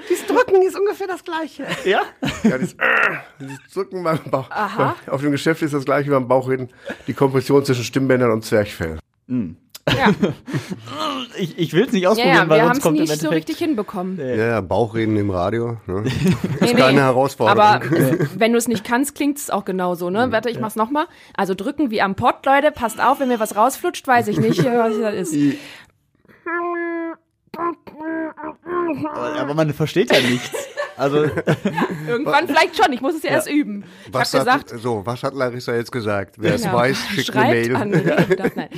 [0.09, 1.65] Dieses Drücken ist ungefähr das Gleiche.
[1.85, 2.01] Ja?
[2.43, 2.75] Ja, das,
[3.39, 4.49] das Drücken beim Bauch.
[5.07, 6.69] Auf dem Geschäft ist das gleiche wie beim Bauchreden.
[7.07, 8.99] Die Kompression zwischen Stimmbändern und Zwerchfell.
[9.27, 10.13] Ja,
[11.37, 13.03] Ich, ich will es nicht ja, ausprobieren, ja weil wir haben sonst es kommt im
[13.03, 14.17] nicht so richtig hinbekommen.
[14.17, 15.77] Ja, ja, Bauchreden im Radio.
[15.85, 16.03] Ne?
[16.61, 16.99] Nee, keine nee.
[16.99, 17.61] Herausforderung.
[17.61, 17.85] Aber
[18.35, 20.31] wenn du es nicht kannst, klingt es auch genauso, ne?
[20.31, 21.05] Warte, ich mach's nochmal.
[21.35, 22.71] Also drücken wie am Pott, Leute.
[22.71, 25.57] Passt auf, wenn mir was rausflutscht, weiß ich nicht, was das ist.
[29.13, 30.64] Aber man versteht ja nichts.
[30.97, 31.25] Also,
[32.07, 32.93] Irgendwann vielleicht schon.
[32.93, 33.83] Ich muss es ja, erst üben.
[34.07, 36.35] Ich Was habe hat, gesagt, so, was hat Larissa jetzt gesagt?
[36.39, 36.75] Wer es Genau.
[36.77, 37.75] weiß, schickt eine Schreibt Mail.
[37.75, 37.89] an
[38.55, 38.69] nee.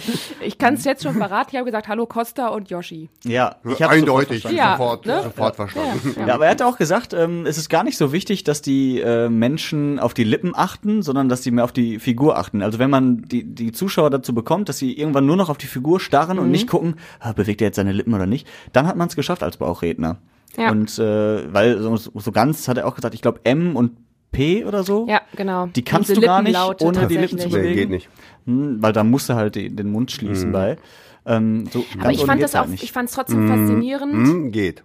[0.42, 1.50] Ich kann es jetzt schon verraten.
[1.52, 3.10] Ich habe gesagt, hallo Costa und Yoshi.
[3.24, 4.58] ja, ich hab's Eindeutig, sofort verstanden.
[4.58, 5.24] Ja, sofort, ne?
[5.24, 6.16] sofort verstanden.
[6.28, 9.00] Ja, aber er hat auch gesagt, ähm, es ist gar nicht so wichtig, dass die
[9.02, 12.62] äh, Menschen auf die Lippen achten, sondern dass sie mehr auf die Figur achten.
[12.62, 15.68] Also wenn man die, die Zuschauer dazu bekommt, dass sie irgendwann nur noch auf die
[15.68, 16.44] Figur starren Mhm.
[16.44, 19.16] und nicht gucken, ah, bewegt er jetzt seine Lippen oder nicht, dann hat man es
[19.16, 20.18] geschafft als Bauchredner.
[20.56, 20.72] Ja.
[20.72, 23.98] Und äh, weil so, so ganz hat er auch gesagt, ich glaube M und
[24.32, 25.08] P oder so.
[25.08, 25.68] Ja, genau.
[25.68, 27.70] Die kannst Diese du gar nicht, ohne die Lippen zu bewegen.
[27.70, 28.10] Nee, geht nicht.
[28.46, 30.78] Hm, weil da musst du halt die, den Mund schließen bei.
[31.26, 32.84] Ähm, so Aber ich fand das auch, nicht.
[32.84, 34.14] ich fand es trotzdem faszinierend.
[34.14, 34.84] Hm, geht.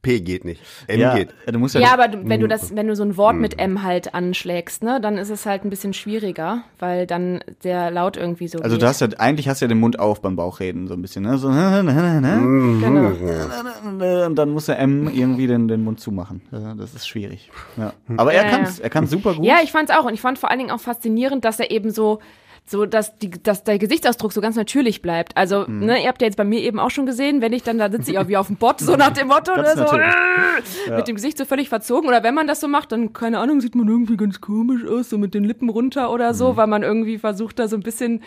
[0.00, 0.60] P geht nicht.
[0.86, 1.34] M ja, geht.
[1.46, 2.50] du musst ja, Ja, aber du- wenn du Hm.
[2.50, 5.64] das, wenn du so ein Wort mit M halt anschlägst, ne, dann ist es halt
[5.64, 8.82] ein bisschen schwieriger, weil dann der Laut irgendwie so Also geht.
[8.82, 11.24] du hast ja, eigentlich hast du ja den Mund auf beim Bauchreden, so ein bisschen,
[11.24, 11.36] ne?
[11.38, 13.08] So, genau.
[14.26, 16.42] und dann muss der M irgendwie den, den Mund zumachen.
[16.50, 17.50] Das ist schwierig.
[17.76, 17.92] Ja.
[18.16, 18.84] Aber er Ja, kann's, ja.
[18.84, 19.44] er kann super gut.
[19.44, 21.90] Ja, ich fand's auch und ich fand vor allen Dingen auch faszinierend, dass er eben
[21.90, 22.20] so
[22.68, 25.36] so dass die dass der Gesichtsausdruck so ganz natürlich bleibt.
[25.36, 25.86] Also, Mhm.
[25.86, 27.90] ne, ihr habt ja jetzt bei mir eben auch schon gesehen, wenn ich dann da
[27.90, 30.96] sitze ich auch wie auf dem Bot, so nach dem Motto, ne, Ganz so äh,
[30.96, 33.60] mit dem Gesicht so völlig verzogen oder wenn man das so macht, dann keine Ahnung,
[33.62, 36.56] sieht man irgendwie ganz komisch aus, so mit den Lippen runter oder so, Mhm.
[36.58, 38.22] weil man irgendwie versucht da so ein bisschen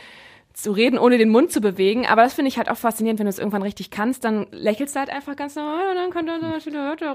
[0.54, 2.06] zu reden, ohne den Mund zu bewegen.
[2.08, 4.96] Aber das finde ich halt auch faszinierend, wenn du es irgendwann richtig kannst, dann lächelst
[4.96, 6.12] du halt einfach ganz normal und dann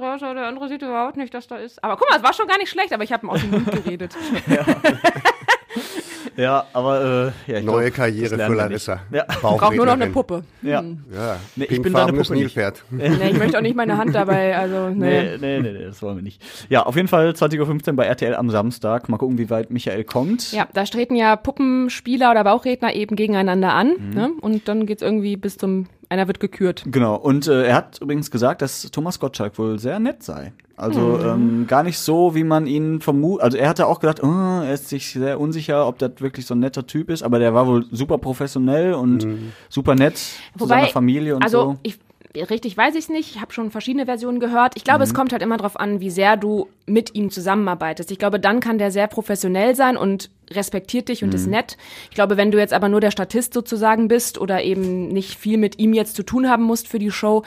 [0.02, 1.84] raus, aber der andere sieht überhaupt nicht, dass da ist.
[1.84, 3.50] Aber guck mal, es war schon gar nicht schlecht, aber ich habe ihm aus dem
[3.50, 4.16] Mund geredet.
[4.48, 4.64] Ja,
[6.72, 9.00] aber äh, ja, ich Neue glaub, das Karriere für Larissa.
[9.10, 9.14] nicht.
[9.14, 9.24] Ja.
[9.40, 10.42] Braucht nur noch eine Puppe.
[10.62, 10.82] Ja.
[10.82, 12.40] Ja, Nee, ich bin deine Puppe nicht.
[12.56, 12.84] Nilpferd.
[12.90, 15.36] Nee, ich möchte auch nicht meine Hand dabei, also nee.
[15.36, 16.42] Nee, nee, nee, nee, das wollen wir nicht.
[16.68, 19.08] Ja, auf jeden Fall 20.15 Uhr bei RTL am Samstag.
[19.08, 20.52] Mal gucken, wie weit Michael kommt.
[20.52, 23.94] Ja, da treten ja Puppenspieler oder Bauchredner eben gegeneinander an.
[24.14, 24.30] Ne?
[24.40, 26.84] Und dann geht's irgendwie bis zum, einer wird gekürt.
[26.86, 30.52] Genau, und äh, er hat übrigens gesagt, dass Thomas Gottschalk wohl sehr nett sei.
[30.76, 33.42] Also ähm, gar nicht so, wie man ihn vermutet.
[33.42, 36.54] Also er hatte auch gedacht, oh, er ist sich sehr unsicher, ob das wirklich so
[36.54, 39.26] ein netter Typ ist, aber der war wohl super professionell und
[39.70, 40.18] super nett
[40.58, 41.78] zu seiner Familie und also so.
[41.82, 41.98] ich
[42.42, 43.34] richtig weiß ich es nicht.
[43.36, 44.72] Ich habe schon verschiedene Versionen gehört.
[44.76, 45.16] Ich glaube, es Mhm.
[45.16, 48.10] kommt halt immer darauf an, wie sehr du mit ihm zusammenarbeitest.
[48.10, 51.34] Ich glaube, dann kann der sehr professionell sein und respektiert dich und Mhm.
[51.34, 51.76] ist nett.
[52.10, 55.58] Ich glaube, wenn du jetzt aber nur der Statist sozusagen bist oder eben nicht viel
[55.58, 57.42] mit ihm jetzt zu tun haben musst für die Show,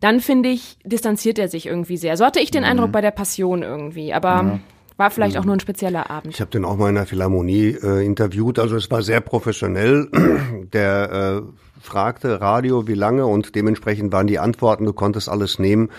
[0.00, 2.16] dann finde ich, distanziert er sich irgendwie sehr.
[2.16, 2.68] So hatte ich den Mhm.
[2.70, 4.12] Eindruck bei der Passion irgendwie.
[4.12, 4.60] Aber
[4.96, 6.32] war vielleicht auch nur ein spezieller Abend.
[6.32, 8.58] Ich habe den auch mal in der Philharmonie äh, interviewt.
[8.60, 10.08] Also es war sehr professionell.
[10.72, 15.90] Der äh, fragte Radio, wie lange und dementsprechend waren die Antworten, du konntest alles nehmen.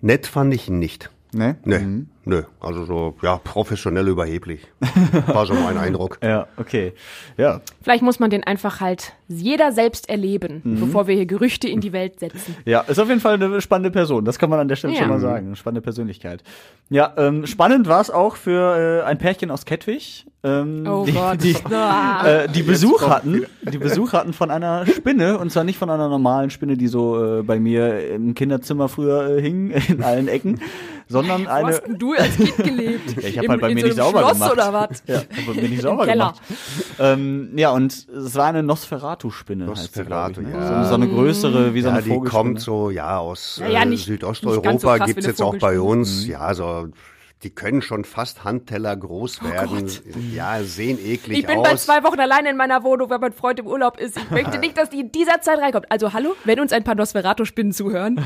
[0.00, 1.10] Nett fand ich ihn nicht.
[1.34, 1.56] Ne?
[1.64, 2.06] Nee, Mhm.
[2.24, 2.42] Nö.
[2.60, 4.66] Also so, ja, professionell überheblich.
[5.26, 6.18] War so mein Eindruck.
[6.22, 6.92] Ja, okay.
[7.36, 10.80] Ja, Vielleicht muss man den einfach halt jeder selbst erleben, Mhm.
[10.80, 12.54] bevor wir hier Gerüchte in die Welt setzen.
[12.64, 14.24] Ja, ist auf jeden Fall eine spannende Person.
[14.24, 15.00] Das kann man an der Stelle Ja.
[15.00, 15.46] schon mal sagen.
[15.48, 16.42] Eine spannende Persönlichkeit.
[16.90, 20.26] Ja, ähm, spannend war es auch für äh, ein Pärchen aus Kettwig.
[20.44, 21.42] Ähm, Oh die, Gott.
[21.42, 22.26] Die, Ah.
[22.26, 26.08] äh, die Besuch hatten, die Besuch hatten von einer Spinne und zwar nicht von einer
[26.08, 30.60] normalen Spinne, die so äh, bei mir im Kinderzimmer früher äh, hing in allen Ecken,
[31.08, 33.16] sondern Wo eine hast denn du du als Kind gelebt?
[33.22, 34.52] Ja, ich habe halt bei mir so nicht sauber Schloss gemacht.
[34.52, 35.02] oder was?
[35.06, 36.34] Ja, hab bei mir nicht sauber Keller.
[36.34, 36.40] gemacht.
[36.98, 39.64] Ähm, ja, und es war eine Nosferatu-Spinne.
[39.74, 40.50] sie, glaub ich, Nosferatu, ne?
[40.52, 40.82] ja.
[40.84, 42.42] so, so eine größere, wie so ja, eine die Vogelspinne.
[42.44, 45.80] kommt so, ja, aus Ja, ja, äh, nicht- Südosteuropa, so gibt's eine jetzt auch bei
[45.80, 46.26] uns.
[46.26, 46.88] Ja, so,
[47.42, 49.90] die können schon fast Handteller groß werden.
[50.32, 51.84] ja, sehen eklig Oh Ich bin bei aus.
[51.86, 54.16] zwei Wochen alleine in meiner Wohnung, weil mein Freund im Urlaub ist.
[54.16, 55.86] Ich möchte nicht, dass die in dieser Zeit reinkommt.
[55.90, 58.20] Also hallo, wenn uns ein paar Nosferatu-Spinnen zuhören,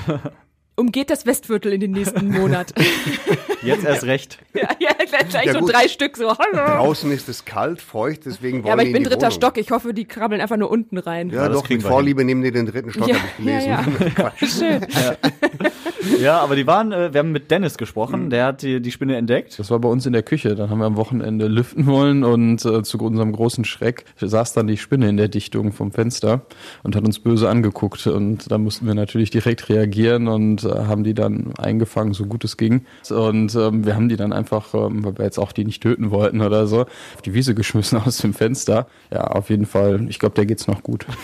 [0.76, 2.72] umgeht das Westviertel in den nächsten Monat.
[3.62, 4.38] Jetzt erst recht.
[4.54, 4.90] ja, ja,
[5.28, 5.72] gleich Ja, so gut.
[5.72, 6.36] drei Stück so.
[6.36, 6.56] Hallo.
[6.56, 9.30] Draußen ist es kalt, feucht, deswegen wollen Ja, aber ich in bin dritter Wohnung.
[9.32, 9.58] Stock.
[9.58, 11.30] Ich hoffe, die krabbeln einfach nur unten rein.
[11.30, 13.68] Ja, das doch, mit Vorliebe nehmen die den dritten Stock, Ja, habe ich gelesen.
[13.68, 13.82] ja,
[14.14, 14.58] Quatsch.
[14.58, 14.86] Schön.
[16.20, 19.16] Ja, aber die waren, äh, wir haben mit Dennis gesprochen, der hat die, die Spinne
[19.16, 19.58] entdeckt.
[19.58, 20.54] Das war bei uns in der Küche.
[20.54, 24.66] Dann haben wir am Wochenende lüften wollen und äh, zu unserem großen Schreck saß dann
[24.66, 26.42] die Spinne in der Dichtung vom Fenster
[26.82, 28.06] und hat uns böse angeguckt.
[28.06, 32.44] Und da mussten wir natürlich direkt reagieren und äh, haben die dann eingefangen, so gut
[32.44, 32.86] es ging.
[33.10, 36.10] Und ähm, wir haben die dann einfach, ähm, weil wir jetzt auch die nicht töten
[36.10, 38.86] wollten oder so, auf die Wiese geschmissen aus dem Fenster.
[39.12, 40.06] Ja, auf jeden Fall.
[40.08, 41.06] Ich glaube, der geht's noch gut.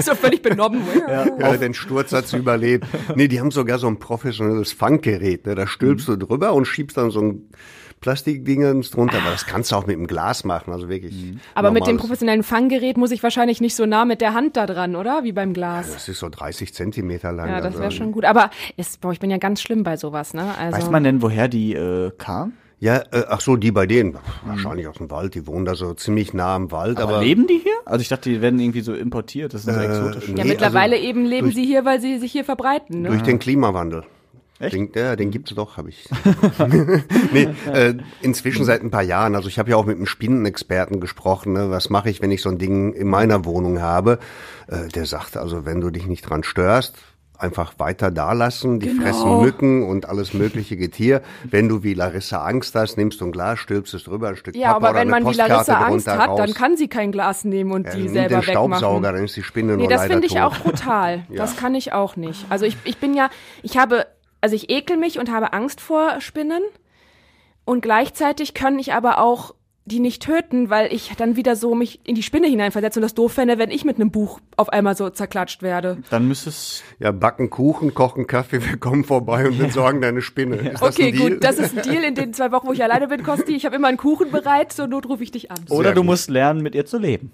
[0.00, 0.82] So völlig benommen.
[1.08, 2.86] Ja, den Sturz hat's überlebt.
[3.14, 5.44] Nee, die haben sogar so ein professionelles Fanggerät.
[5.46, 5.54] Ne?
[5.54, 7.50] Da stülpst du drüber und schiebst dann so ein
[8.00, 9.18] Plastikdingens drunter.
[9.18, 11.34] Aber das kannst du auch mit dem Glas machen, also wirklich.
[11.54, 14.66] Aber mit dem professionellen Fanggerät muss ich wahrscheinlich nicht so nah mit der Hand da
[14.66, 15.24] dran, oder?
[15.24, 15.92] Wie beim Glas.
[15.92, 17.48] Das ist so 30 Zentimeter lang.
[17.48, 18.24] Ja, das also- wäre schon gut.
[18.24, 20.56] Aber ist, boah, ich bin ja ganz schlimm bei sowas, ne?
[20.56, 22.54] Also, Weiß man denn, woher die äh, kam?
[22.80, 24.16] Ja, äh, ach so, die bei denen.
[24.44, 25.34] Wahrscheinlich aus dem Wald.
[25.34, 26.98] Die wohnen da so ziemlich nah am Wald.
[27.00, 27.72] Aber, Aber, leben die hier?
[27.84, 29.52] Also ich dachte, die werden irgendwie so importiert.
[29.52, 30.28] Das ist so Äh, exotisch.
[30.28, 33.02] ja, nee, mittlerweile also eben leben durch- sie hier, weil sie sich hier verbreiten.
[33.02, 33.08] Ne?
[33.08, 34.04] durch den Klimawandel.
[34.60, 34.74] Echt?
[34.74, 36.08] Den, ja, den gibt's doch, habe ich.
[37.32, 39.34] nee, äh, inzwischen seit ein paar Jahren.
[39.36, 41.52] Also ich habe ja auch mit einem Spinnenexperten gesprochen.
[41.52, 41.70] Ne?
[41.70, 44.18] Was mache ich, wenn ich so ein Ding in meiner Wohnung habe?
[44.66, 46.96] Äh, der sagt also, wenn du dich nicht dran störst,
[47.38, 48.80] einfach weiter da lassen.
[48.80, 49.02] Die Genau.
[49.02, 51.22] fressen Mücken und alles mögliche Getier.
[51.44, 54.56] Wenn du wie Larissa Angst hast, nimmst du ein Glas, stülpst es drüber, ein Stück
[54.56, 56.38] Ja, Pappe aber oder wenn man wie Larissa Angst hat, raus.
[56.38, 59.02] dann kann sie kein Glas nehmen und Ja, die selber den Staubsauger, wegmachen.
[59.02, 60.42] dann ist die Spinne Nee, nur das finde ich tot.
[60.42, 61.24] auch brutal.
[61.28, 61.36] Ja.
[61.36, 62.46] Das kann ich auch nicht.
[62.48, 63.30] Also ich, ich bin ja,
[63.62, 64.06] ich habe,
[64.40, 66.62] also ich ekel mich und habe Angst vor Spinnen
[67.64, 69.54] und gleichzeitig kann ich aber auch
[69.88, 73.14] die nicht töten, weil ich dann wieder so mich in die Spinne hineinversetze und das
[73.14, 75.98] doof fände, wenn ich mit einem Buch auf einmal so zerklatscht werde.
[76.10, 76.82] Dann müsste es.
[76.98, 80.56] Ja, backen Kuchen, kochen Kaffee, wir kommen vorbei und entsorgen deine Spinne.
[80.56, 81.30] Ist das Okay, ein Deal?
[81.32, 83.54] gut, das ist ein Deal in den zwei Wochen, wo ich alleine bin, Kosti.
[83.56, 85.58] Ich habe immer einen Kuchen bereit, zur Not rufe ich dich an.
[85.70, 86.06] Oder du gut.
[86.10, 87.32] musst lernen, mit ihr zu leben.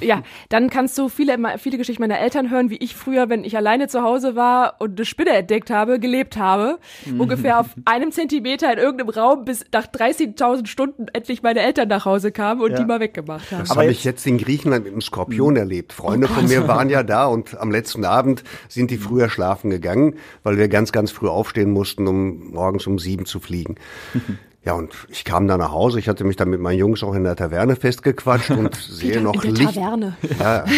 [0.00, 3.56] Ja, dann kannst du viele, viele Geschichten meiner Eltern hören, wie ich früher, wenn ich
[3.56, 6.80] alleine zu Hause war und eine Spinne entdeckt habe, gelebt habe.
[7.18, 12.06] Ungefähr auf einem Zentimeter in irgendeinem Raum, bis nach 30.000 Stunden endlich meine Eltern nach
[12.06, 12.78] Hause kamen und Ja.
[12.78, 13.60] die mal weggemacht haben.
[13.60, 15.92] Das Aber habe ich jetzt in Griechenland mit einem Skorpion erlebt.
[15.92, 20.14] Freunde von mir waren ja da und am letzten Abend sind die früher schlafen gegangen,
[20.42, 23.74] weil wir ganz, ganz früh aufstehen mussten, um morgens um sieben zu fliegen.
[24.64, 25.98] Ja, und ich kam da nach Hause.
[25.98, 29.22] Ich hatte mich dann mit meinen Jungs auch in der Taverne festgequatscht und sehe in
[29.22, 29.74] noch der Licht.
[29.74, 30.16] Taverne.
[30.38, 30.64] Ja,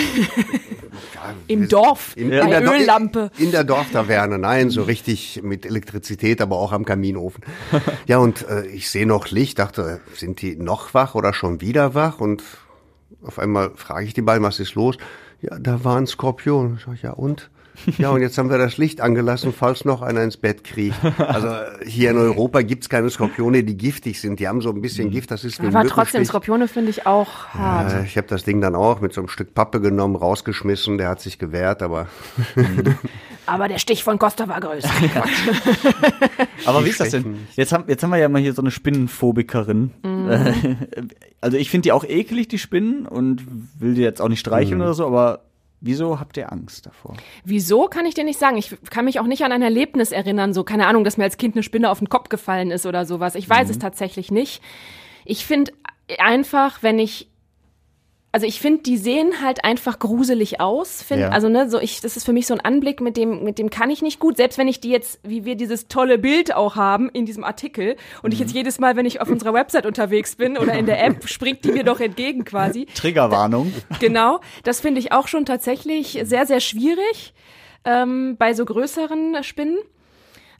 [1.46, 3.30] Im Dorf, in, in, der, Öllampe.
[3.38, 7.44] in, in der Dorftaverne, nein, so richtig mit Elektrizität, aber auch am Kaminofen.
[8.06, 11.94] Ja, und äh, ich sehe noch Licht, dachte, sind die noch wach oder schon wieder
[11.94, 12.20] wach?
[12.20, 12.42] Und
[13.22, 14.96] auf einmal frage ich die beiden, was ist los?
[15.40, 16.76] Ja, da war ein Skorpion.
[16.78, 17.50] Ich sag, ja, und?
[17.98, 20.98] Ja, und jetzt haben wir das Licht angelassen, falls noch einer ins Bett kriecht.
[21.18, 21.48] Also
[21.85, 24.40] hier in Europa gibt's keine Skorpione, die giftig sind.
[24.40, 26.24] Die haben so ein bisschen Gift, das ist Aber trotzdem.
[26.24, 27.92] Skorpione finde ich auch hart.
[27.92, 30.98] Äh, Ich habe das Ding dann auch mit so einem Stück Pappe genommen, rausgeschmissen.
[30.98, 32.06] Der hat sich gewehrt, aber
[33.46, 34.88] Aber der Stich von Costa war größer.
[36.66, 37.46] Aber wie ist das denn?
[37.56, 39.90] Jetzt haben, jetzt haben wir ja mal hier so eine Spinnenphobikerin.
[40.04, 40.52] Äh,
[41.40, 43.44] Also ich finde die auch eklig, die Spinnen, und
[43.80, 45.40] will die jetzt auch nicht streicheln oder so, aber
[45.82, 47.16] wieso habt ihr Angst davor?
[47.44, 48.56] Wieso kann ich dir nicht sagen?
[48.56, 51.36] Ich kann mich auch nicht an ein Erlebnis erinnern, so keine Ahnung, dass mir als
[51.36, 53.34] Kind eine Spinne auf den Kopf gefallen ist oder sowas.
[53.34, 54.62] Ich weiß es tatsächlich nicht.
[55.24, 55.72] Ich finde
[56.18, 57.31] einfach, wenn ich
[58.32, 61.02] also ich finde, die sehen halt einfach gruselig aus.
[61.02, 61.28] Find, Ja.
[61.28, 63.68] Also ne, so ich, das ist für mich so ein Anblick, mit dem, mit dem
[63.68, 64.38] kann ich nicht gut.
[64.38, 67.96] Selbst wenn ich die jetzt, wie wir dieses tolle Bild auch haben in diesem Artikel
[68.22, 71.04] und ich jetzt jedes Mal, wenn ich auf unserer Website unterwegs bin oder in der
[71.04, 72.86] App, springt die mir doch entgegen quasi.
[72.86, 73.72] Triggerwarnung.
[74.00, 77.34] Genau, das finde ich auch schon tatsächlich sehr, sehr schwierig
[77.84, 79.76] ähm, bei so größeren Spinnen.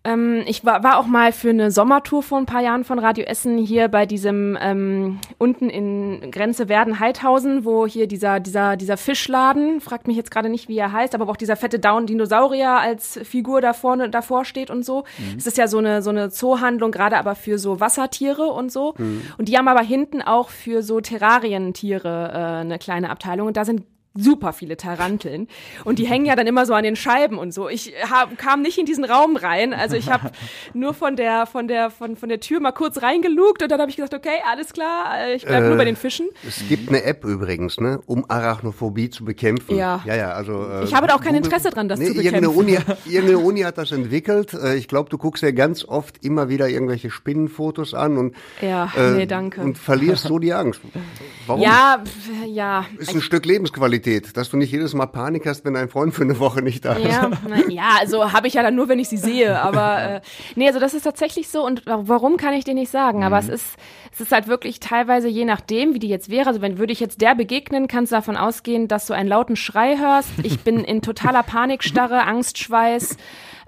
[0.05, 3.25] Ähm, ich war, war auch mal für eine Sommertour vor ein paar Jahren von Radio
[3.25, 9.81] Essen hier bei diesem ähm, unten in Grenze Werden-Heidhausen, wo hier dieser, dieser, dieser Fischladen,
[9.81, 13.21] fragt mich jetzt gerade nicht, wie er heißt, aber wo auch dieser fette Down-Dinosaurier als
[13.23, 15.05] Figur da vorne davor steht und so.
[15.37, 18.95] Es ist ja so eine, so eine Zoohandlung, gerade aber für so Wassertiere und so.
[19.39, 23.47] Und die haben aber hinten auch für so Terrarientiere äh, eine kleine Abteilung.
[23.47, 23.83] Und da sind
[24.15, 25.49] super viele Taranteln
[25.85, 27.69] und die hängen ja dann immer so an den Scheiben und so.
[27.69, 30.31] Ich hab, kam nicht in diesen Raum rein, also ich habe
[30.75, 33.91] nur von der von der von von der Tür mal kurz reingelugt und dann habe
[33.91, 36.29] ich gesagt, okay, alles klar, äh, ich bleib Äh, nur bei den Fischen.
[36.47, 39.77] Es gibt eine App übrigens, ne, um Arachnophobie zu bekämpfen.
[39.77, 40.03] Ja.
[40.05, 40.67] ja, ja also.
[40.69, 42.59] Äh, Ich habe da auch kein Interesse dran, das nee, zu Irgendeine bekämpfen.
[42.59, 44.53] Uni, irgendeine Uni hat das entwickelt.
[44.55, 48.93] Äh, Ich glaube, du guckst ja ganz oft immer wieder irgendwelche Spinnenfotos an und Ja,
[48.97, 49.61] äh, nee, danke.
[49.63, 50.81] und verlierst so die Angst.
[51.47, 51.63] Warum?
[51.63, 52.03] Ja,
[52.47, 52.85] ja.
[52.99, 54.02] Ist ein Stück Lebensqualität,
[54.35, 56.95] dass du nicht jedes Mal Panik hast, wenn dein Freund für eine Woche nicht da
[56.95, 57.07] ist.
[57.13, 59.61] Ja, na, ja, also habe ich ja dann nur, wenn ich sie sehe.
[59.61, 60.21] Aber äh,
[60.57, 61.65] nee, also das ist tatsächlich so.
[61.65, 63.25] Und wa- warum kann ich dir nicht sagen?
[63.25, 63.65] Aber es ist,
[64.13, 66.49] es ist halt wirklich teilweise je nachdem, wie die jetzt wäre.
[66.49, 69.57] Also wenn würde ich jetzt der begegnen, kannst du davon ausgehen, dass du einen lauten
[69.57, 70.31] Schrei hörst.
[70.43, 73.17] Ich bin in totaler Panikstarre, Angstschweiß.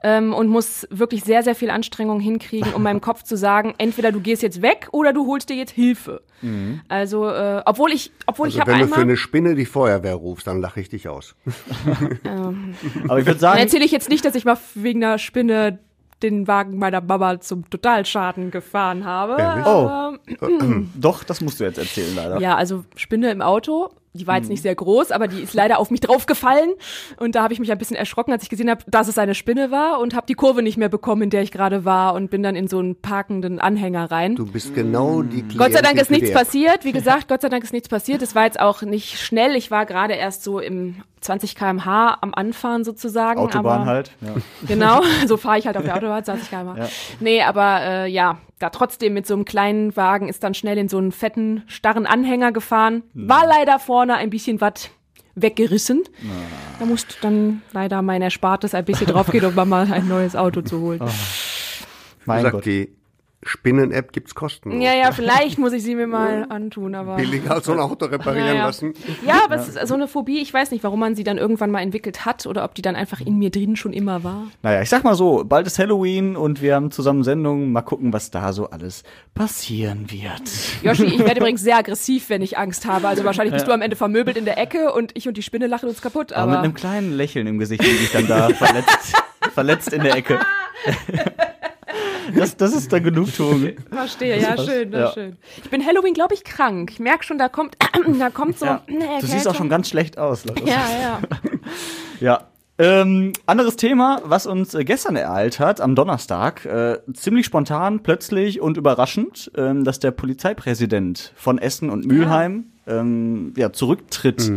[0.06, 4.12] Ähm, und muss wirklich sehr, sehr viel Anstrengung hinkriegen, um meinem Kopf zu sagen, entweder
[4.12, 6.20] du gehst jetzt weg oder du holst dir jetzt Hilfe.
[6.88, 9.64] Also, äh, obwohl ich, obwohl Also ich habe wenn du für einmal, eine Spinne die
[9.64, 11.34] Feuerwehr rufst, dann lache ich dich aus.
[13.08, 15.78] Aber ich würde dann sagen, erzähle ich jetzt nicht, dass ich mal wegen einer Spinne
[16.22, 19.36] den Wagen meiner Mama zum Totalschaden gefahren habe.
[19.40, 19.64] Ehrlich?
[19.64, 20.18] aber-
[20.94, 22.40] doch, das musst du jetzt erzählen, leider.
[22.40, 23.90] Ja, also Spinne im Auto.
[24.16, 26.70] Die war jetzt nicht sehr groß, aber die ist leider auf mich draufgefallen.
[27.18, 29.34] Und da habe ich mich ein bisschen erschrocken, als ich gesehen habe, dass es eine
[29.34, 32.30] Spinne war und habe die Kurve nicht mehr bekommen, in der ich gerade war und
[32.30, 34.36] bin dann in so einen parkenden Anhänger rein.
[34.36, 36.84] Du bist genau die Klientin Gott sei Dank ist nichts passiert.
[36.84, 38.22] Wie gesagt, Gott sei Dank ist nichts passiert.
[38.22, 39.56] Es war jetzt auch nicht schnell.
[39.56, 43.40] Ich war gerade erst so im 20 km/h am Anfahren sozusagen.
[43.40, 44.12] Autobahn aber halt.
[44.20, 44.34] Ja.
[44.66, 46.76] Genau, so fahre ich halt auf der Autobahn, 20 km/h.
[46.78, 46.88] Ja.
[47.20, 50.88] Nee, aber äh, ja, da trotzdem mit so einem kleinen Wagen ist dann schnell in
[50.88, 53.02] so einen fetten, starren Anhänger gefahren.
[53.14, 53.28] Hm.
[53.28, 54.90] War leider vorne ein bisschen was
[55.34, 56.04] weggerissen.
[56.78, 60.80] Da musste dann leider mein Erspartes ein bisschen draufgehen, um mal ein neues Auto zu
[60.80, 61.00] holen.
[61.02, 61.08] Oh.
[62.24, 62.64] Mein Gott.
[62.64, 62.94] die
[63.44, 64.82] Spinnen-App gibt's kostenlos.
[64.82, 67.16] Ja, ja, vielleicht muss ich sie mir mal antun, aber.
[67.16, 68.66] Billiger als so ein Auto reparieren Ja, ja.
[68.66, 68.94] lassen.
[69.26, 71.70] Ja, aber es ist so eine Phobie, ich weiß nicht, warum man sie dann irgendwann
[71.70, 74.48] mal entwickelt hat oder ob die dann einfach in mir drin schon immer war.
[74.62, 77.72] Naja, ich sag mal so, bald ist Halloween und wir haben zusammen Sendungen.
[77.72, 79.02] Mal gucken, was da so alles
[79.34, 80.42] passieren wird.
[80.82, 83.08] Joshi, ich werde übrigens sehr aggressiv, wenn ich Angst habe.
[83.08, 85.66] Also wahrscheinlich bist du am Ende vermöbelt in der Ecke und ich und die Spinne
[85.66, 86.32] lachen uns kaputt.
[86.32, 89.14] Aber, Aber, mit einem kleinen Lächeln im Gesicht liege ich dann da verletzt,
[89.52, 90.40] verletzt in der Ecke.
[92.34, 93.72] Das, das ist dann Genugtuung.
[93.90, 94.98] verstehe, ja, schön, ja.
[95.00, 95.12] Ja.
[95.12, 95.36] schön.
[95.62, 96.90] Ich bin Halloween, glaube ich, krank.
[96.90, 97.76] Ich merke schon, da kommt,
[98.18, 98.66] da kommt so.
[98.66, 98.82] Ja.
[98.86, 100.44] eine Du siehst auch schon ganz schlecht aus.
[100.44, 100.60] Laura.
[100.64, 101.20] Ja, ja.
[102.20, 102.48] Ja.
[102.76, 108.60] Ähm, anderes Thema, was uns äh, gestern ereilt hat, am Donnerstag, äh, ziemlich spontan, plötzlich
[108.60, 114.50] und überraschend, ähm, dass der Polizeipräsident von Essen und Mülheim ähm, ja, zurücktritt.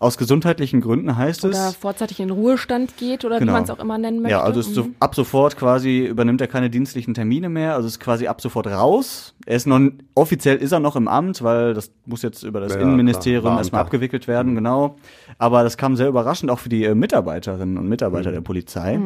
[0.00, 1.74] Aus gesundheitlichen Gründen heißt Oder es.
[1.74, 3.50] vorzeitig in Ruhestand geht oder Genau.
[3.50, 4.30] wie man es auch immer nennen möchte.
[4.30, 4.94] Ja, also ist so, Mhm.
[5.00, 9.34] ab sofort quasi übernimmt er keine dienstlichen Termine mehr, also ist quasi ab sofort raus.
[9.44, 9.80] Er ist noch
[10.14, 13.58] offiziell ist er noch im Amt, weil das muss jetzt über das Ja, Innenministerium klar,
[13.58, 14.94] erstmal abgewickelt werden, genau.
[15.36, 19.00] Aber das kam sehr überraschend auch für die äh, Mitarbeiterinnen und Mitarbeiter der Polizei.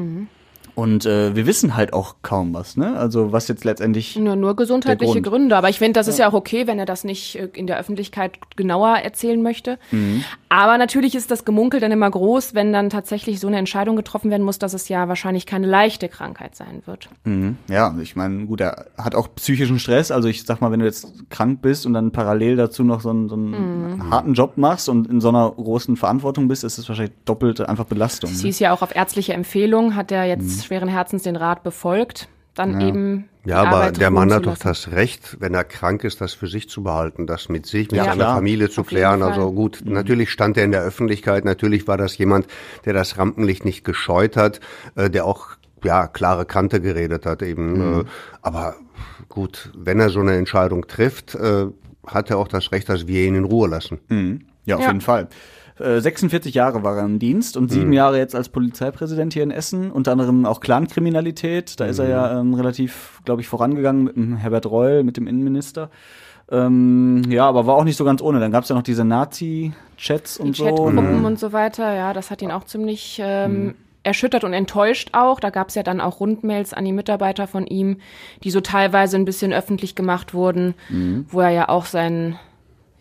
[0.76, 0.82] Mhm.
[0.82, 2.96] Und äh, wir wissen halt auch kaum was, ne?
[2.96, 5.20] Also was jetzt letztendlich Nur, nur gesundheitliche.
[5.22, 5.56] Gründe.
[5.56, 7.78] Aber ich finde, das ist ja auch okay, wenn er das nicht äh, in der
[7.78, 9.78] Öffentlichkeit genauer erzählen möchte.
[9.90, 10.24] Mhm.
[10.48, 14.30] Aber natürlich ist das Gemunkel dann immer groß, wenn dann tatsächlich so eine Entscheidung getroffen
[14.30, 17.08] werden muss, dass es ja wahrscheinlich keine leichte Krankheit sein wird.
[17.24, 17.56] Mhm.
[17.68, 20.10] Ja, ich meine, gut, er hat auch psychischen Stress.
[20.10, 23.10] Also ich sag mal, wenn du jetzt krank bist und dann parallel dazu noch so
[23.10, 24.10] einen, so einen Mhm.
[24.10, 27.84] harten Job machst und in so einer großen Verantwortung bist, ist es wahrscheinlich doppelt einfach
[27.86, 28.30] Belastung.
[28.30, 28.38] Ne?
[28.38, 30.66] hieß ja auch auf ärztliche Empfehlung, hat er jetzt Mhm.
[30.66, 32.28] schweren Herzens den Rat befolgt.
[32.54, 33.28] Dann eben.
[33.46, 36.34] die Ja, aber Arbeit der Mann hat doch das Recht, wenn er krank ist, das
[36.34, 38.34] für sich zu behalten, das mit sich, mit Ja, seiner klar.
[38.34, 39.22] Familie zu Auf klären.
[39.22, 42.46] Also gut, natürlich stand er in der Öffentlichkeit, natürlich war das jemand,
[42.84, 44.60] der das Rampenlicht nicht gescheut hat,
[44.96, 45.48] äh, der auch
[45.82, 48.00] ja klare Kante geredet hat eben.
[48.00, 48.04] Äh,
[48.42, 48.74] aber
[49.30, 51.68] gut, wenn er so eine Entscheidung trifft, äh,
[52.06, 53.98] hat er auch das Recht, dass wir ihn in Ruhe lassen.
[54.08, 54.42] Mhm.
[54.66, 54.88] Ja, auf Ja.
[54.88, 55.28] jeden Fall.
[55.82, 59.50] Äh, 46 Jahre war er im Dienst und sieben Jahre jetzt als Polizeipräsident hier in
[59.50, 59.90] Essen.
[59.90, 61.80] Unter anderem auch Clankriminalität.
[61.80, 65.26] Da ist er ja ähm, relativ, glaube ich, vorangegangen mit dem Herbert Reul, mit dem
[65.26, 65.90] Innenminister.
[66.50, 68.38] Ähm, ja, aber war auch nicht so ganz ohne.
[68.38, 70.64] Dann gab es ja noch diese Nazi-Chats die und so.
[70.64, 71.26] Chatgruppen ne?
[71.26, 75.40] und so weiter, ja, das hat ihn auch ziemlich ähm, erschüttert und enttäuscht auch.
[75.40, 77.98] Da gab es ja dann auch Rundmails an die Mitarbeiter von ihm,
[78.44, 80.74] die so teilweise ein bisschen öffentlich gemacht wurden,
[81.30, 82.38] wo er ja auch sein,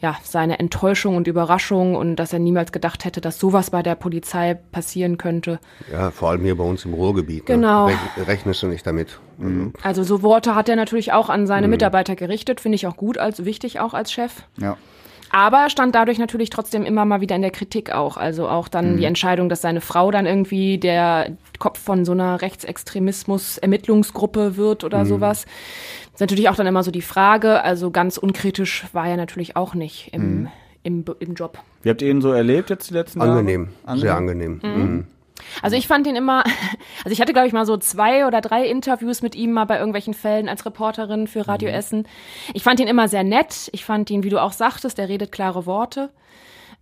[0.01, 3.95] ja, seine Enttäuschung und Überraschung und dass er niemals gedacht hätte, dass sowas bei der
[3.95, 5.59] Polizei passieren könnte.
[5.91, 7.45] Ja, vor allem hier bei uns im Ruhrgebiet.
[7.45, 7.87] Genau.
[7.87, 7.93] Ne?
[8.17, 9.19] Rech rechnest du nicht damit.
[9.37, 9.73] Mhm.
[9.83, 13.19] Also so Worte hat er natürlich auch an seine Mitarbeiter gerichtet, finde ich auch gut,
[13.19, 14.43] als wichtig auch als Chef.
[14.57, 14.75] Ja.
[15.33, 18.17] Aber er stand dadurch natürlich trotzdem immer mal wieder in der Kritik auch.
[18.17, 22.41] Also auch dann die Entscheidung, dass seine Frau dann irgendwie der Kopf von so einer
[22.41, 25.45] Rechtsextremismus-Ermittlungsgruppe wird oder sowas.
[26.21, 27.63] Ist natürlich auch dann immer so die Frage.
[27.63, 30.49] Also ganz unkritisch war er natürlich auch nicht im,
[30.83, 31.57] im, im Job.
[31.81, 33.97] Wie habt ihr ihn so erlebt jetzt die letzten Angenehm, Jahre?
[33.97, 34.61] sehr angenehm.
[34.61, 35.07] Mhm.
[35.63, 36.43] Also ich fand ihn immer,
[37.03, 39.79] also ich hatte glaube ich mal so zwei oder drei Interviews mit ihm mal bei
[39.79, 42.07] irgendwelchen Fällen als Reporterin für Radio Essen.
[42.53, 43.71] Ich fand ihn immer sehr nett.
[43.71, 46.11] Ich fand ihn, wie du auch sagtest, der redet klare Worte.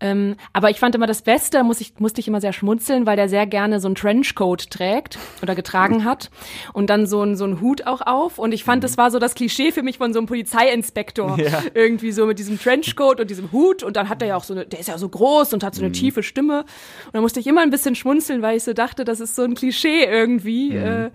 [0.01, 3.05] Ähm, aber ich fand immer das Beste, da muss ich, musste ich immer sehr schmunzeln,
[3.05, 6.29] weil der sehr gerne so einen Trenchcoat trägt oder getragen hat
[6.73, 8.39] und dann so ein so ein Hut auch auf.
[8.39, 11.37] Und ich fand, das war so das Klischee für mich von so einem Polizeiinspektor.
[11.39, 11.63] Ja.
[11.73, 13.83] Irgendwie so mit diesem Trenchcoat und diesem Hut.
[13.83, 15.75] Und dann hat er ja auch so eine, der ist ja so groß und hat
[15.75, 16.61] so eine tiefe Stimme.
[17.05, 19.43] Und da musste ich immer ein bisschen schmunzeln, weil ich so dachte, das ist so
[19.43, 20.75] ein Klischee irgendwie.
[20.75, 21.11] Äh,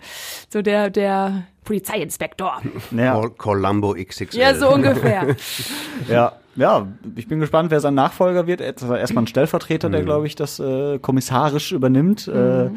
[0.49, 2.61] so der, der Polizeiinspektor.
[2.91, 3.15] Ja.
[3.19, 4.37] Col- Columbo XXL.
[4.39, 5.35] Ja, so ungefähr.
[6.09, 8.61] Ja, ja, ich bin gespannt, wer sein Nachfolger wird.
[8.61, 12.27] Er erstmal ein Stellvertreter, der, glaube ich, das äh, kommissarisch übernimmt.
[12.27, 12.69] Äh,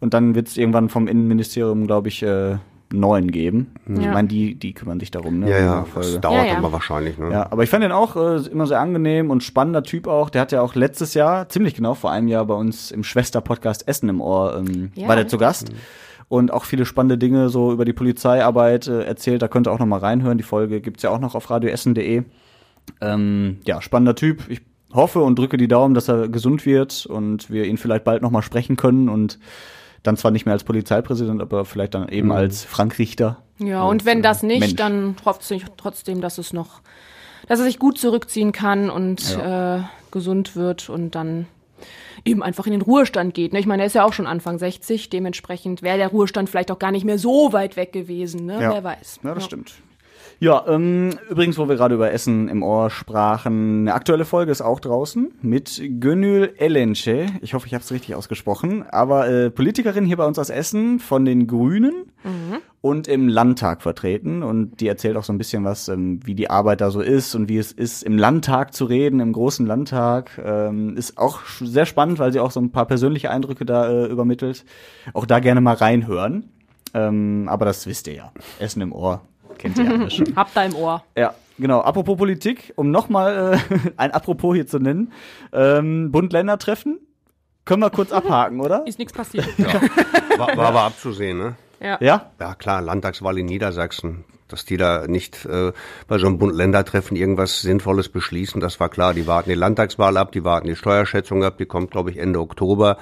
[0.00, 2.56] und dann wird es irgendwann vom Innenministerium, glaube ich, äh,
[2.92, 3.74] neuen geben.
[3.88, 4.12] Ich Ja.
[4.12, 5.40] meine, die, die kümmern sich darum.
[5.40, 6.08] Ne, Ja, ja, Nachfolge.
[6.12, 6.58] das dauert Ja, ja.
[6.58, 7.18] aber wahrscheinlich.
[7.18, 7.30] Ne?
[7.32, 10.30] Ja, aber ich fand den auch äh, immer sehr angenehm und spannender Typ auch.
[10.30, 13.88] Der hat ja auch letztes Jahr, ziemlich genau vor einem Jahr, bei uns im Schwester-Podcast
[13.88, 15.08] Essen im Ohr, ähm, Ja.
[15.08, 15.70] war der zu Gast.
[16.28, 19.42] Und auch viele spannende Dinge so über die Polizeiarbeit äh, erzählt.
[19.42, 20.38] Da könnt ihr auch noch mal reinhören.
[20.38, 22.24] Die Folge gibt's ja auch noch auf radioessen.de.
[23.00, 24.42] Ähm, ja, spannender Typ.
[24.48, 24.60] Ich
[24.92, 28.30] hoffe und drücke die Daumen, dass er gesund wird und wir ihn vielleicht bald noch
[28.30, 29.38] mal sprechen können und
[30.02, 33.42] dann zwar nicht mehr als Polizeipräsident, aber vielleicht dann eben als Frank Richter.
[33.58, 34.76] Ja, und wenn das nicht, Mensch.
[34.76, 36.80] dann hofft sich trotzdem, dass es noch,
[37.48, 41.46] dass er sich gut zurückziehen kann und äh, gesund wird und dann
[42.26, 43.52] eben einfach in den Ruhestand geht.
[43.52, 43.58] Ne?
[43.58, 46.78] Ich meine, er ist ja auch schon Anfang 60, dementsprechend wäre der Ruhestand vielleicht auch
[46.78, 48.60] gar nicht mehr so weit weg gewesen, ne?
[48.60, 48.72] Ja.
[48.72, 49.20] Wer weiß.
[49.22, 49.74] Ja, das stimmt.
[50.38, 54.60] Ja, ähm, übrigens, wo wir gerade über Essen im Ohr sprachen, eine aktuelle Folge ist
[54.60, 57.26] auch draußen mit Gönül Elenche.
[57.40, 58.84] Ich hoffe, ich habe es richtig ausgesprochen.
[58.90, 62.12] Aber äh, Politikerin hier bei uns aus Essen von den Grünen
[62.86, 64.44] und im Landtag vertreten.
[64.44, 67.34] Und die erzählt auch so ein bisschen was, ähm, wie die Arbeit da so ist
[67.34, 70.30] und wie es ist, im Landtag zu reden, im großen Landtag.
[70.42, 74.06] Ähm, ist auch sehr spannend, weil sie auch so ein paar persönliche Eindrücke da äh,
[74.06, 74.64] übermittelt.
[75.14, 76.48] Auch da gerne mal reinhören.
[76.94, 78.32] Ähm, aber das wisst ihr ja.
[78.60, 79.22] Essen im Ohr.
[79.58, 80.32] Kennt ihr ja schon.
[80.36, 81.02] Habt da im Ohr.
[81.16, 81.80] Ja, genau.
[81.80, 85.12] Apropos Politik, um nochmal äh, ein Apropos hier zu nennen.
[85.52, 87.00] Ähm, Bund-Länder-Treffen.
[87.64, 88.86] Können wir kurz abhaken, oder?
[88.86, 89.48] Ist nichts passiert.
[90.38, 91.56] War, war aber abzusehen, ne?
[91.80, 91.98] Ja.
[92.00, 92.30] Ja?
[92.40, 94.24] Ja, klar, Landtagswahl in Niedersachsen.
[94.48, 95.72] Dass die da nicht äh,
[96.06, 99.12] bei so einem Bund-Länder-Treffen irgendwas Sinnvolles beschließen, das war klar.
[99.12, 102.38] Die warten die Landtagswahl ab, die warten die Steuerschätzung ab, die kommt, glaube ich, Ende
[102.38, 102.96] Oktober.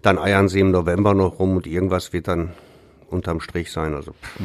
[0.00, 2.54] Dann eiern sie im November noch rum und irgendwas wird dann
[3.10, 3.94] unterm Strich sein.
[3.94, 4.40] Also pff.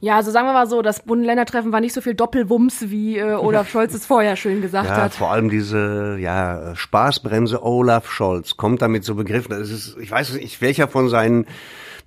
[0.00, 3.32] ja, also sagen wir mal so, das Bund-Länder-Treffen war nicht so viel Doppelwumms, wie äh,
[3.34, 5.14] Olaf Scholz es vorher schön gesagt ja, hat.
[5.14, 9.50] vor allem diese ja, Spaßbremse Olaf Scholz kommt damit so Begriffen.
[9.50, 11.46] Das ist, ich weiß nicht, welcher von seinen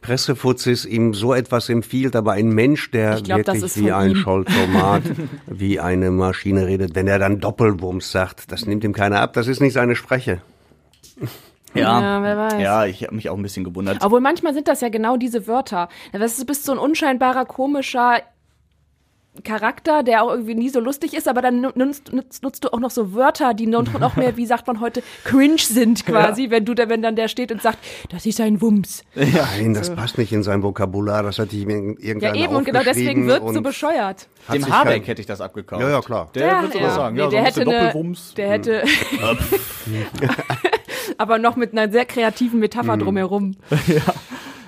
[0.01, 4.15] Pressefuzis ihm so etwas empfiehlt, aber ein Mensch, der glaub, wirklich wie ein ihm.
[4.15, 5.03] Scholzomat,
[5.47, 9.47] wie eine Maschine redet, wenn er dann Doppelwumms sagt, das nimmt ihm keiner ab, das
[9.47, 10.41] ist nicht seine Spreche.
[11.73, 12.61] Ja, wer weiß.
[12.61, 13.99] Ja, ich habe mich auch ein bisschen gewundert.
[14.01, 15.89] Obwohl manchmal sind das ja genau diese Wörter.
[16.11, 18.21] Das ist, du bist so ein unscheinbarer, komischer
[19.43, 22.79] Charakter, der auch irgendwie nie so lustig ist, aber dann nutzt, nutzt, nutzt du auch
[22.79, 26.73] noch so Wörter, die noch, mehr, wie sagt man heute, cringe sind quasi, wenn du
[26.73, 29.03] da, wenn dann der steht und sagt, das ist ein Wumms.
[29.15, 32.65] Nein, das passt nicht in sein Vokabular, das hatte ich mir Ja irgendwann eben, und
[32.65, 34.27] genau deswegen wird so bescheuert.
[34.51, 35.81] Dem Habeck kein- hätte ich das abgekauft.
[35.81, 36.29] Ja, ja, klar.
[36.35, 37.15] Der wird sowas sagen.
[37.15, 38.33] Nee, ja, der, so hätte eine, Doppelwumms.
[38.35, 38.83] der hätte,
[41.17, 42.99] aber noch mit einer sehr kreativen Metapher Mhm.
[43.01, 43.55] drumherum.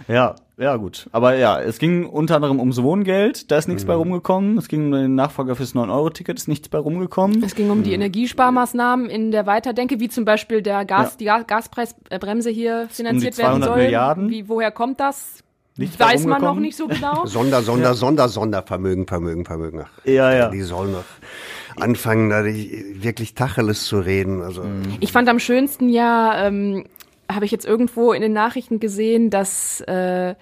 [0.08, 0.36] Ja, ja,
[0.78, 1.08] gut.
[1.12, 4.58] Aber ja, es ging unter anderem ums Wohngeld, da ist nichts bei rumgekommen.
[4.58, 7.44] Es ging um den Nachfolger fürs 9-Euro-Ticket, ist nichts bei rumgekommen.
[7.44, 11.18] Es ging um die Energiesparmaßnahmen in der Weiterdenke, wie zum Beispiel der Gas, Ja.
[11.20, 13.78] die Ga- Gaspreisbremse hier finanziert werden 200 soll.
[13.84, 14.30] Milliarden.
[14.30, 15.44] Wie, woher kommt das?
[15.78, 17.26] Nichts bei Weiß man noch nicht so genau.
[17.26, 19.84] Sonder, Sonder, Sonder, Sondervermögen, Vermögen, Vermögen.
[19.86, 20.50] Ach, Ja, ja.
[20.50, 21.06] Die sollen noch
[21.78, 24.42] anfangen, da wirklich Tacheles zu reden.
[24.42, 24.64] Also
[25.00, 26.84] Ich fand am schönsten ja, ähm,
[27.36, 30.36] habe ich jetzt irgendwo in den Nachrichten gesehen, dass äh,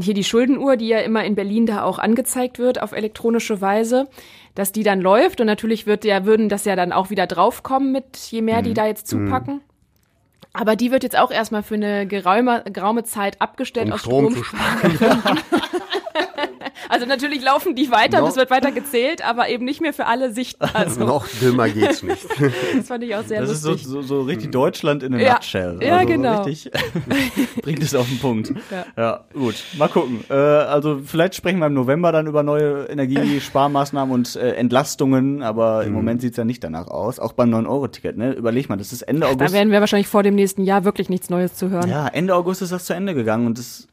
[0.00, 4.08] hier die Schuldenuhr, die ja immer in Berlin da auch angezeigt wird auf elektronische Weise,
[4.54, 7.92] dass die dann läuft und natürlich wird ja, würden das ja dann auch wieder draufkommen
[7.92, 8.64] mit, je mehr Mhm.
[8.64, 9.60] die da jetzt zupacken.
[10.52, 14.34] Aber die wird jetzt auch erstmal für eine geraume, geraume Zeit abgestellt um aus Strom
[14.34, 14.98] zu sparen.
[16.88, 19.92] Also natürlich laufen die weiter und Noch- es wird weiter gezählt, aber eben nicht mehr
[19.92, 20.70] für alle sichtbar.
[20.90, 21.04] So.
[21.04, 22.26] Noch dümmer geht's nicht.
[22.76, 23.88] Das fand ich auch sehr Das ist so, lustig.
[23.88, 25.34] so, so richtig Deutschland in a Ja.
[25.34, 25.78] nutshell.
[25.82, 26.36] Ja, also genau.
[26.36, 26.72] So richtig
[27.62, 28.52] bringt es auf den Punkt.
[28.70, 28.84] Ja.
[28.96, 29.24] Ja.
[29.32, 29.54] gut.
[29.78, 30.24] Mal gucken.
[30.28, 35.80] Äh, also vielleicht sprechen wir im November dann über neue Energiesparmaßnahmen und äh, Entlastungen, aber
[35.82, 35.86] Mhm.
[35.88, 37.18] im Moment sieht's ja nicht danach aus.
[37.18, 38.32] Auch beim 9-Euro-Ticket, ne?
[38.32, 39.54] Überleg mal, das ist Ende Da August.
[39.54, 41.88] werden wir wahrscheinlich vor dem nächsten Jahr wirklich nichts Neues zu hören.
[41.88, 43.86] Ja, Ende August ist das zu Ende gegangen und das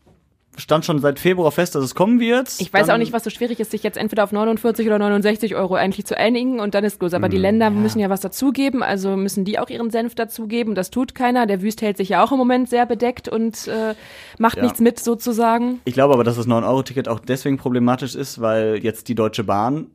[0.57, 2.49] stand schon seit Februar fest, dass es kommen wird.
[2.59, 4.99] Ich weiß Dann- auch nicht, was so schwierig ist, sich jetzt entweder auf 49 oder
[4.99, 7.13] 69 Euro eigentlich zu einigen und dann ist los.
[7.13, 10.75] Aber die Länder müssen ja was dazugeben, also müssen die auch ihren Senf dazugeben.
[10.75, 11.45] Das tut keiner.
[11.45, 13.93] Der Wüst hält sich ja auch im Moment sehr bedeckt und äh,
[14.39, 14.63] macht Ja.
[14.63, 15.79] nichts mit sozusagen.
[15.85, 19.87] Ich glaube aber, dass das 9-Euro-Ticket auch deswegen problematisch ist, weil jetzt die Deutsche Bahn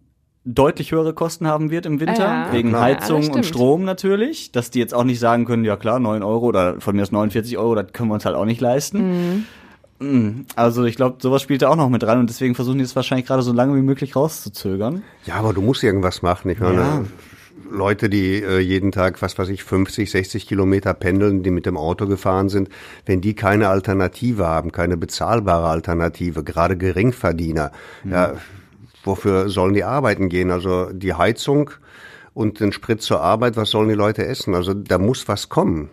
[0.45, 2.83] deutlich höhere Kosten haben wird im Winter, Ja, wegen klar.
[2.83, 3.47] Heizung Ja, und.
[3.47, 6.97] Strom natürlich, dass die jetzt auch nicht sagen können, ja klar, 9 Euro oder von
[6.97, 8.99] mir aus 49 Euro, das können wir uns halt auch nicht leisten.
[9.39, 9.45] Mm,
[10.57, 12.97] Also ich glaube, sowas spielt da auch noch mit rein und deswegen versuchen die es
[12.97, 15.03] wahrscheinlich gerade so lange wie möglich rauszuzögern.
[15.27, 16.51] Ja, aber du musst irgendwas machen.
[16.51, 17.05] Ich meine, Ja.
[17.71, 21.79] Leute, die äh, jeden Tag, was weiß ich, 50, 60 Kilometer pendeln, die mit dem
[21.79, 22.69] Auto gefahren sind,
[23.07, 27.73] wenn die keine Alternative haben, keine bezahlbare Alternative, gerade Geringverdiener,
[28.05, 28.35] ja,
[29.05, 30.51] wofür sollen die arbeiten gehen?
[30.51, 31.71] Also die Heizung
[32.35, 34.55] und den Sprit zur Arbeit, was sollen die Leute essen?
[34.55, 35.91] Also da muss was kommen.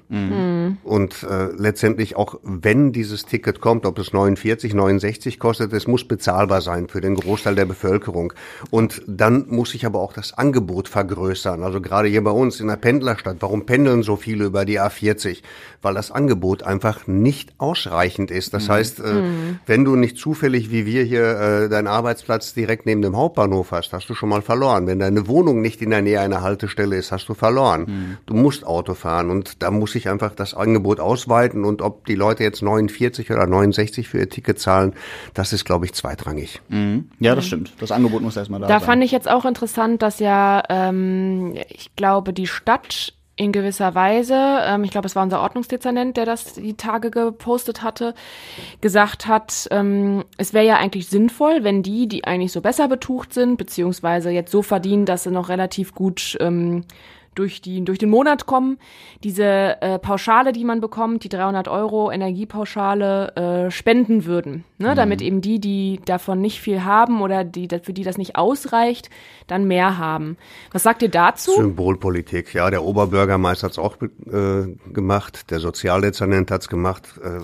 [0.83, 6.07] Und äh, letztendlich auch, wenn dieses Ticket kommt, ob es 49, 69 kostet, es muss
[6.07, 8.33] bezahlbar sein für den Großteil der Bevölkerung.
[8.69, 11.61] Und dann muss sich aber auch das Angebot vergrößern.
[11.63, 15.41] Also gerade hier bei uns in der Pendlerstadt, warum pendeln so viele über die A40?
[15.81, 18.53] Weil das Angebot einfach nicht ausreichend ist.
[18.53, 19.23] Das heißt, äh,
[19.65, 23.93] wenn du nicht zufällig wie wir hier äh, deinen Arbeitsplatz direkt neben dem Hauptbahnhof hast,
[23.93, 24.87] hast du schon mal verloren.
[24.87, 28.17] Wenn deine Wohnung nicht in der Nähe einer Haltestelle ist, hast du verloren.
[28.25, 32.15] Du musst Auto fahren und da muss sich einfach das Angebot ausweiten und ob die
[32.15, 34.93] Leute jetzt 49 oder 69 für ihr Ticket zahlen,
[35.33, 36.61] das ist, glaube ich, zweitrangig.
[37.19, 37.71] Ja, das stimmt.
[37.79, 38.85] Das Angebot muss erstmal da, Da sein.
[38.85, 44.35] fand ich jetzt auch interessant, dass ja, ähm, ich glaube, die Stadt in gewisser Weise,
[44.35, 48.13] ähm, ich glaube, es war unser Ordnungsdezernent, der das die Tage gepostet hatte,
[48.81, 53.33] gesagt hat, ähm, es wäre ja eigentlich sinnvoll, wenn die, die eigentlich so besser betucht
[53.33, 56.83] sind, beziehungsweise jetzt so verdienen, dass sie noch relativ gut ähm,
[57.39, 58.77] durch, die, durch den Monat kommen.
[59.23, 63.35] Diese äh, Pauschale, die man bekommt, die 300 Euro Energiepauschale,
[63.67, 64.65] äh, spenden würden.
[64.77, 64.93] Ne?
[64.95, 69.09] Damit eben die, die davon nicht viel haben oder die, für die das nicht ausreicht,
[69.47, 70.37] dann mehr haben.
[70.71, 71.51] Was sagt ihr dazu?
[71.51, 77.19] Symbolpolitik, ja, der Oberbürgermeister hat's auch äh, gemacht, der Sozialdezernent hat's gemacht.
[77.23, 77.41] Äh,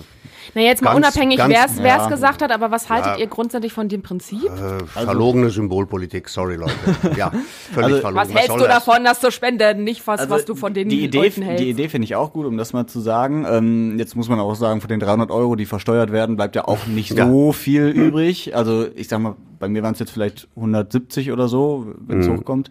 [0.54, 2.08] Na, jetzt mal ganz- unabhängig, ganz- wer es ja.
[2.08, 3.18] gesagt hat, aber was haltet Ja.
[3.18, 4.44] ihr grundsätzlich von dem Prinzip?
[4.44, 6.72] äh, verlogene Symbolpolitik, sorry Leute.
[7.16, 7.30] Ja,
[7.72, 8.14] völlig Also- verlogen.
[8.16, 8.84] was hältst soll du das?
[8.84, 9.84] davon, das zu spenden?
[9.84, 11.64] Nicht was, Also was du von den die Idee, Leuten hältst.
[11.64, 13.46] Die Idee finde ich auch gut, um das mal zu sagen.
[13.48, 16.66] Ähm, jetzt muss man auch sagen, von den 300 Euro, die versteuert werden, bleibt ja
[16.66, 17.26] auch nicht Ja.
[17.26, 18.54] so viel übrig.
[18.56, 22.22] Also ich sag mal, bei mir waren es jetzt vielleicht 170 oder so, wenn Mhm.
[22.22, 22.68] es hochkommt.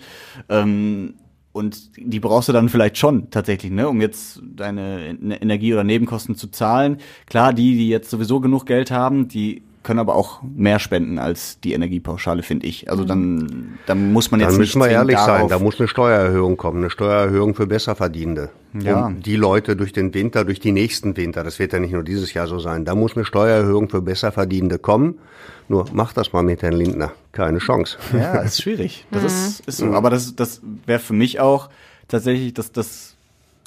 [0.49, 1.15] Ähm,
[1.55, 5.85] und die brauchst du dann vielleicht schon tatsächlich, ne, um jetzt deine En- Energie- oder
[5.85, 6.97] Nebenkosten zu zahlen.
[7.27, 11.61] Klar, die, die jetzt sowieso genug Geld haben, die können aber auch mehr spenden als
[11.61, 12.89] die Energiepauschale, finde ich.
[12.91, 15.87] Also dann, dann muss man jetzt Dann nicht müssen wir ehrlich sein, da muss eine
[15.87, 18.49] Steuererhöhung kommen, eine Steuererhöhung für Besserverdienende.
[18.81, 19.07] Ja.
[19.07, 22.03] Um die Leute durch den Winter, durch die nächsten Winter, das wird ja nicht nur
[22.03, 25.19] dieses Jahr so sein, da muss eine Steuererhöhung für Besserverdienende kommen.
[25.67, 27.11] Nur mach das mal mit Herrn Lindner.
[27.31, 27.97] Keine Chance.
[28.13, 29.05] Ja, ist schwierig.
[29.11, 29.93] Das ist, ist so.
[29.93, 31.69] Aber das, das wäre für mich auch
[32.07, 33.15] tatsächlich das, das,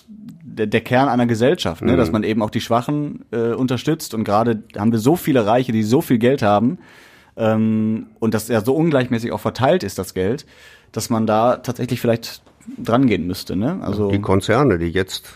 [0.09, 1.97] der, der Kern einer Gesellschaft, ne?
[1.97, 4.15] dass man eben auch die Schwachen äh, unterstützt.
[4.15, 6.79] Und gerade haben wir so viele Reiche, die so viel Geld haben
[7.37, 10.47] ähm, und das ja so ungleichmäßig auch verteilt ist, das Geld,
[10.93, 12.43] dass man da tatsächlich vielleicht
[12.77, 13.57] dran gehen müsste.
[13.57, 13.79] Ne?
[13.83, 15.29] Also Die Konzerne, die jetzt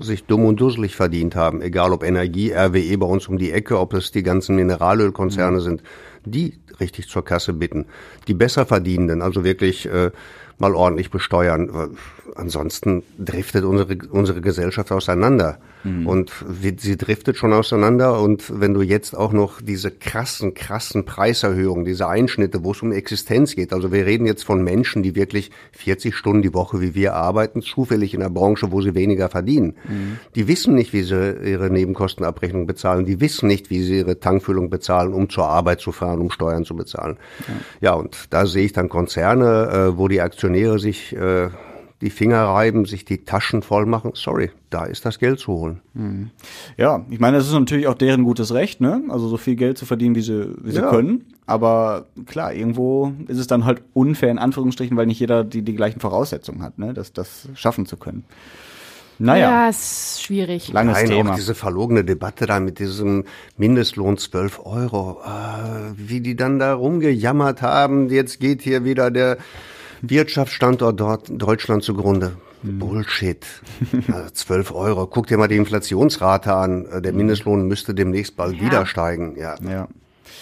[0.00, 3.78] sich dumm und dusselig verdient haben, egal ob Energie, RWE bei uns um die Ecke,
[3.78, 5.82] ob es die ganzen Mineralölkonzerne sind,
[6.24, 7.86] die richtig zur Kasse bitten.
[8.26, 10.10] Die Besserverdienenden, also wirklich äh,
[10.58, 11.90] mal ordentlich besteuern.
[12.34, 15.58] Ansonsten driftet unsere, unsere Gesellschaft auseinander.
[16.06, 18.20] Und wir, sie driftet schon auseinander.
[18.20, 22.92] Und wenn du jetzt auch noch diese krassen, krassen Preiserhöhungen, diese Einschnitte, wo es um
[22.92, 26.94] Existenz geht, also wir reden jetzt von Menschen, die wirklich 40 Stunden die Woche wie
[26.94, 29.74] wir arbeiten, zufällig in einer Branche, wo sie weniger verdienen.
[30.34, 33.04] Die wissen nicht, wie sie ihre Nebenkostenabrechnung bezahlen.
[33.04, 36.64] Die wissen nicht, wie sie ihre Tankfüllung bezahlen, um zur Arbeit zu fahren, um Steuern
[36.64, 37.16] zu bezahlen.
[37.80, 41.48] Ja, und da sehe ich dann Konzerne, äh, wo die Aktionäre sich äh,
[42.02, 44.10] die Finger reiben, sich die Taschen voll machen.
[44.14, 45.80] Sorry, da ist das Geld zu holen.
[46.76, 49.02] Ja, ich meine, das ist natürlich auch deren gutes Recht, ne?
[49.08, 50.90] Also so viel Geld zu verdienen, wie sie, wie sie Ja.
[50.90, 51.24] können.
[51.46, 55.74] Aber klar, irgendwo ist es dann halt unfair in Anführungsstrichen, weil nicht jeder die, die
[55.74, 56.92] gleichen Voraussetzungen hat, ne?
[56.92, 58.24] Das, das schaffen zu können.
[59.18, 60.70] Naja, Ja, ist schwierig.
[60.74, 61.30] langes Nein, Thema.
[61.30, 63.24] auch diese verlogene Debatte da mit diesem
[63.56, 69.38] Mindestlohn 12 Euro, äh, wie die dann da rumgejammert haben, jetzt geht hier wieder der
[70.02, 72.32] Wirtschaftsstandort dort Deutschland zugrunde.
[72.62, 72.78] Hm.
[72.78, 73.44] Bullshit.
[74.12, 75.06] Also 12 Euro.
[75.06, 76.86] Guck dir mal die Inflationsrate an.
[76.86, 79.36] Äh, Der Mindestlohn müsste demnächst bald wieder steigen.
[79.38, 79.56] Ja.
[79.62, 79.88] Ja.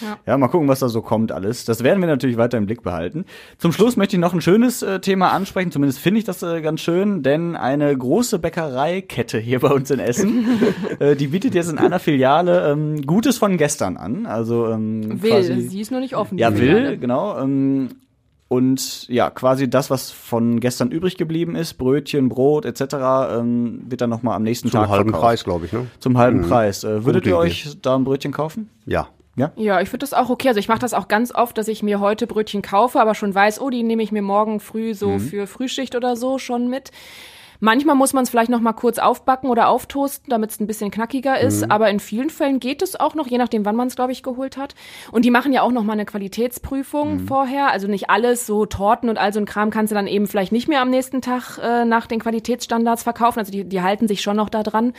[0.01, 0.17] Ja.
[0.25, 1.63] Ja, mal gucken, was da so kommt alles.
[1.63, 3.23] Das werden wir natürlich weiter im Blick behalten.
[3.57, 6.59] Zum Schluss möchte ich noch ein schönes äh, Thema ansprechen, zumindest finde ich das äh,
[6.61, 10.45] ganz schön, denn eine große Bäckereikette hier bei uns in Essen,
[10.99, 14.25] äh, die bietet jetzt in einer Filiale ähm, Gutes von gestern an.
[14.25, 16.35] Also ähm, Will, quasi, sie ist nur nicht offen.
[16.37, 16.89] die ja, Filiale.
[16.89, 17.39] will, genau.
[17.39, 17.89] Ähm,
[18.47, 22.81] und ja, quasi das, was von gestern übrig geblieben ist, Brötchen, Brot etc.,
[23.39, 25.23] ähm, wird dann nochmal am nächsten Zum Tag halben verkauft.
[25.23, 25.87] Preis, glaube ich, ne?
[25.99, 26.47] Zum halben Mhm.
[26.49, 26.83] Preis.
[26.83, 27.47] Äh, würdet Gute ihr Idee.
[27.47, 28.69] euch da ein Brötchen kaufen?
[28.85, 29.07] Ja.
[29.57, 30.47] Ja, ich finde das auch okay.
[30.47, 33.35] Also ich mache das auch ganz oft, dass ich mir heute Brötchen kaufe, aber schon
[33.35, 35.19] weiß, oh, die nehme ich mir morgen früh so Mhm.
[35.19, 36.91] für Frühschicht oder so schon mit.
[37.59, 40.91] Manchmal muss man es vielleicht noch mal kurz aufbacken oder auftoasten, damit es ein bisschen
[40.91, 41.65] knackiger ist.
[41.65, 41.71] Mhm.
[41.71, 44.23] Aber in vielen Fällen geht es auch noch, je nachdem, wann man es, glaube ich,
[44.23, 44.75] geholt hat.
[45.11, 47.27] Und die machen ja auch noch mal eine Qualitätsprüfung Mhm.
[47.27, 47.71] vorher.
[47.71, 50.51] Also nicht alles, so Torten und all so ein Kram kannst du dann eben vielleicht
[50.51, 53.39] nicht mehr am nächsten Tag äh, nach den Qualitätsstandards verkaufen.
[53.39, 54.93] Also die, die halten sich schon noch da dran.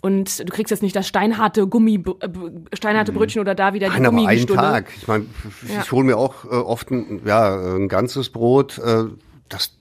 [0.00, 2.28] Und du kriegst jetzt nicht das steinharte Gummi, äh,
[2.76, 4.46] steinharte Brötchen oder da wieder die Nein, aber einen.
[4.46, 4.92] Tag.
[4.96, 5.26] Ich meine,
[5.68, 5.80] Ja.
[5.82, 8.78] ich hole mir auch äh, oft ein, ja, ein ganzes Brot.
[8.78, 9.04] Äh,
[9.48, 9.72] das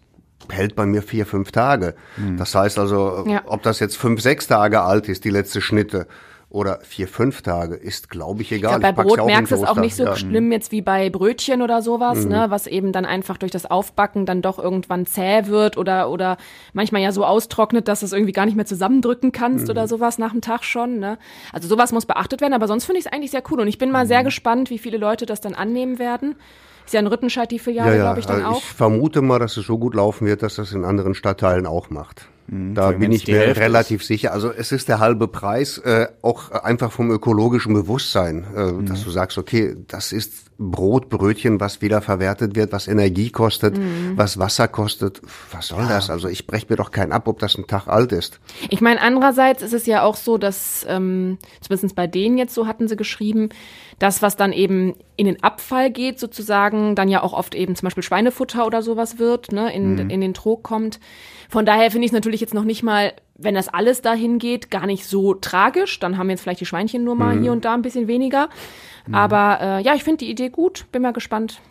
[0.54, 1.96] hält bei mir vier, fünf Tage.
[2.38, 3.42] Das heißt also, Ja.
[3.46, 6.08] ob das jetzt fünf, sechs Tage alt ist, die letzte Schnitte,
[6.50, 8.80] oder vier, fünf Tage, ist, glaube ich, Ich egal.
[8.80, 10.16] glaub, bei pack's Brot merkst du es auch nicht so Ja.
[10.16, 12.30] schlimm jetzt wie bei Brötchen oder sowas, Mhm.
[12.32, 16.38] ne, was eben dann einfach durch das Aufbacken dann doch irgendwann zäh wird oder oder
[16.72, 19.72] manchmal ja so austrocknet, dass du es irgendwie gar nicht mehr zusammendrücken kannst Mhm.
[19.72, 21.18] oder sowas nach dem Tag schon, ne?
[21.52, 23.78] Also sowas muss beachtet werden, aber sonst finde ich es eigentlich sehr cool und ich
[23.78, 24.08] bin mal Mhm.
[24.08, 26.36] sehr gespannt, wie viele Leute das dann annehmen werden.
[26.88, 28.58] Ist ja in Rüttenscheid die Ja, Filiale, ja, glaube ich, dann also auch.
[28.58, 31.90] ich vermute mal, dass es so gut laufen wird, dass das in anderen Stadtteilen auch
[31.90, 32.28] macht.
[32.48, 32.78] Da Mhm.
[32.80, 34.32] allem, bin ich mir Hälfte relativ sicher.
[34.32, 38.86] Also es ist der halbe Preis, äh, auch einfach vom ökologischen Bewusstsein, äh, Mhm.
[38.86, 43.78] dass du sagst, okay, das ist Brot, Brötchen, was wieder verwertet wird, was Energie kostet,
[43.78, 44.14] Mhm.
[44.16, 45.22] was Wasser kostet.
[45.52, 46.10] Was soll das?
[46.10, 48.40] Also ich breche mir doch keinen ab, ob das ein Tag alt ist.
[48.70, 52.66] Ich meine, andererseits ist es ja auch so, dass, ähm, zumindest bei denen jetzt so
[52.66, 53.50] hatten sie geschrieben,
[54.00, 57.86] das, was dann eben in den Abfall geht, sozusagen, dann ja auch oft eben zum
[57.88, 60.10] Beispiel Schweinefutter oder sowas wird, ne, in, Mhm.
[60.10, 61.00] in den Trog kommt.
[61.50, 64.72] Von daher finde ich es natürlich jetzt noch nicht mal, wenn das alles dahin geht,
[64.72, 66.00] gar nicht so tragisch.
[66.00, 67.42] Dann haben jetzt vielleicht die Schweinchen nur mal Mhm.
[67.44, 68.50] hier und da ein bisschen weniger.
[69.12, 70.86] Aber äh, ja, ich finde die Idee gut.
[70.92, 71.62] Bin mal gespannt,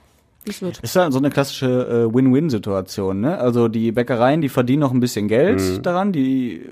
[0.48, 0.78] es wird.
[0.80, 3.38] Ist ja so eine klassische äh, Win-Win-Situation, ne?
[3.38, 5.82] Also die Bäckereien, die verdienen noch ein bisschen Geld Mhm.
[5.82, 6.62] daran, die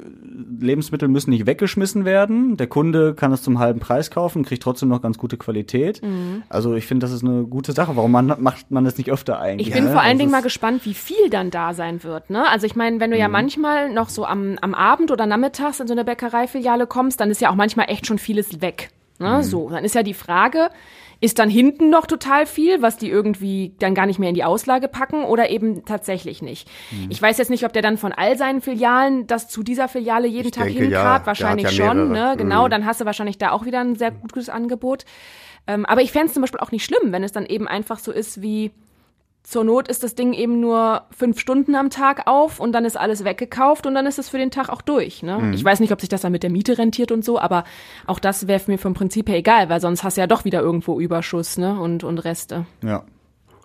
[0.61, 2.57] Lebensmittel müssen nicht weggeschmissen werden.
[2.57, 6.03] Der Kunde kann es zum halben Preis kaufen, kriegt trotzdem noch ganz gute Qualität.
[6.03, 6.43] Mhm.
[6.49, 7.97] Also ich finde, das ist eine gute Sache.
[7.97, 9.68] Warum man, macht man das nicht öfter eigentlich?
[9.68, 9.91] Ich bin ne?
[9.93, 12.31] vor allen Das Dingen ist- mal gespannt, wie viel dann da sein wird.
[12.31, 12.49] Ne?
[12.49, 13.33] Also ich meine, wenn du ja Mhm.
[13.33, 17.41] manchmal noch so am, am Abend oder nachmittags in so eine Bäckereifiliale kommst, dann ist
[17.41, 18.91] ja auch manchmal echt schon vieles weg.
[19.18, 19.39] Ne?
[19.39, 19.43] Mhm.
[19.43, 20.68] So, dann ist ja die Frage,
[21.25, 24.45] ist dann hinten noch total viel, was die irgendwie dann gar nicht mehr in die
[24.45, 26.68] Auslage packen oder eben tatsächlich nicht.
[26.91, 27.07] Mhm.
[27.09, 30.27] Ich weiß jetzt nicht, ob der dann von all seinen Filialen das zu dieser Filiale
[30.27, 30.85] jeden Tag denke, ja.
[30.85, 31.22] hinkarrt.
[31.22, 32.12] Der Wahrscheinlich ja schon.
[32.12, 32.35] Ne?
[32.37, 32.70] Genau, Mhm.
[32.70, 35.07] dann hast du wahrscheinlich da auch wieder ein sehr gutes Angebot.
[35.66, 37.99] Ähm, aber ich fände es zum Beispiel auch nicht schlimm, wenn es dann eben einfach
[37.99, 38.72] so ist wie,
[39.45, 42.97] zur Not ist das Ding eben nur fünf Stunden am Tag auf und dann ist
[42.97, 45.22] alles weggekauft und dann ist es für den Tag auch durch.
[45.22, 45.38] Ne?
[45.38, 45.53] Mhm.
[45.53, 47.64] Ich weiß nicht, ob sich das dann mit der Miete rentiert und so, aber
[48.07, 50.61] auch das wäre mir vom Prinzip her egal, weil sonst hast du ja doch wieder
[50.61, 51.78] irgendwo Überschuss ne?
[51.78, 52.64] und, und Reste.
[52.82, 53.05] Ja.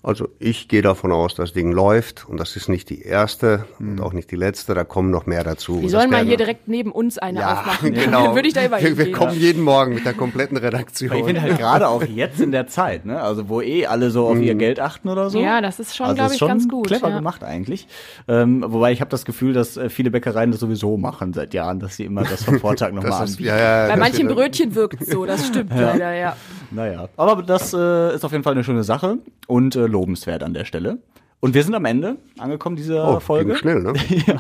[0.02, 4.00] Also ich gehe davon aus, das Ding läuft und das ist nicht die erste und
[4.00, 5.82] auch nicht die letzte, da kommen noch mehr dazu.
[5.82, 7.94] Die sollen mal hier direkt neben uns eine Ja, aufmachen.
[7.94, 8.28] genau.
[8.28, 11.12] Dann würde ich da immer wir, wir kommen jeden Morgen mit der kompletten Redaktion.
[11.18, 13.22] Ich finde halt gerade auch jetzt in der Zeit, ne?
[13.22, 15.42] Also wo eh alle so auf ihr Geld achten oder so.
[15.42, 17.18] Ja, das ist schon, also glaub ist ich, schon ganz gut, Clever ja.
[17.18, 17.86] gemacht eigentlich.
[18.30, 21.80] Ähm, wobei ich habe das Gefühl, dass äh, viele Bäckereien das sowieso machen seit Jahren,
[21.82, 23.44] dass sie immer das vom Vortag nochmal anbieten.
[23.44, 25.82] ja, ja, Bei manchen Brötchen wirkt so, das stimmt Ja.
[25.92, 26.38] leider, ja.
[26.72, 29.18] Naja, aber das äh, ist auf jeden Fall eine schöne Sache
[29.48, 31.00] und äh, lobenswert an der Stelle.
[31.42, 33.52] Und wir sind am Ende angekommen dieser Oh, Folge.
[33.52, 33.94] ging schnell, ne?
[34.28, 34.36] ja,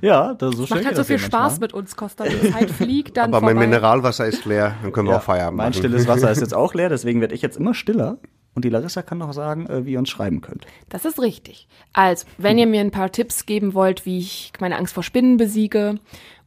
[0.00, 1.58] ja das, so schnell Macht halt so viel Spaß manchmal.
[1.60, 2.24] mit uns, Costa.
[2.24, 3.66] Die Zeit fliegt dann Aber mein vorbei.
[3.66, 5.78] Mineralwasser ist leer, dann können wir Ja, auch Feierabend mein machen.
[5.78, 8.18] stilles Wasser ist jetzt auch leer, deswegen werde ich jetzt immer stiller.
[8.54, 10.66] Und die Larissa kann noch sagen, äh, wie ihr uns schreiben könnt.
[10.88, 11.66] Das ist richtig.
[11.92, 15.36] Also, wenn ihr mir ein paar Tipps geben wollt, wie ich meine Angst vor Spinnen
[15.38, 15.96] besiege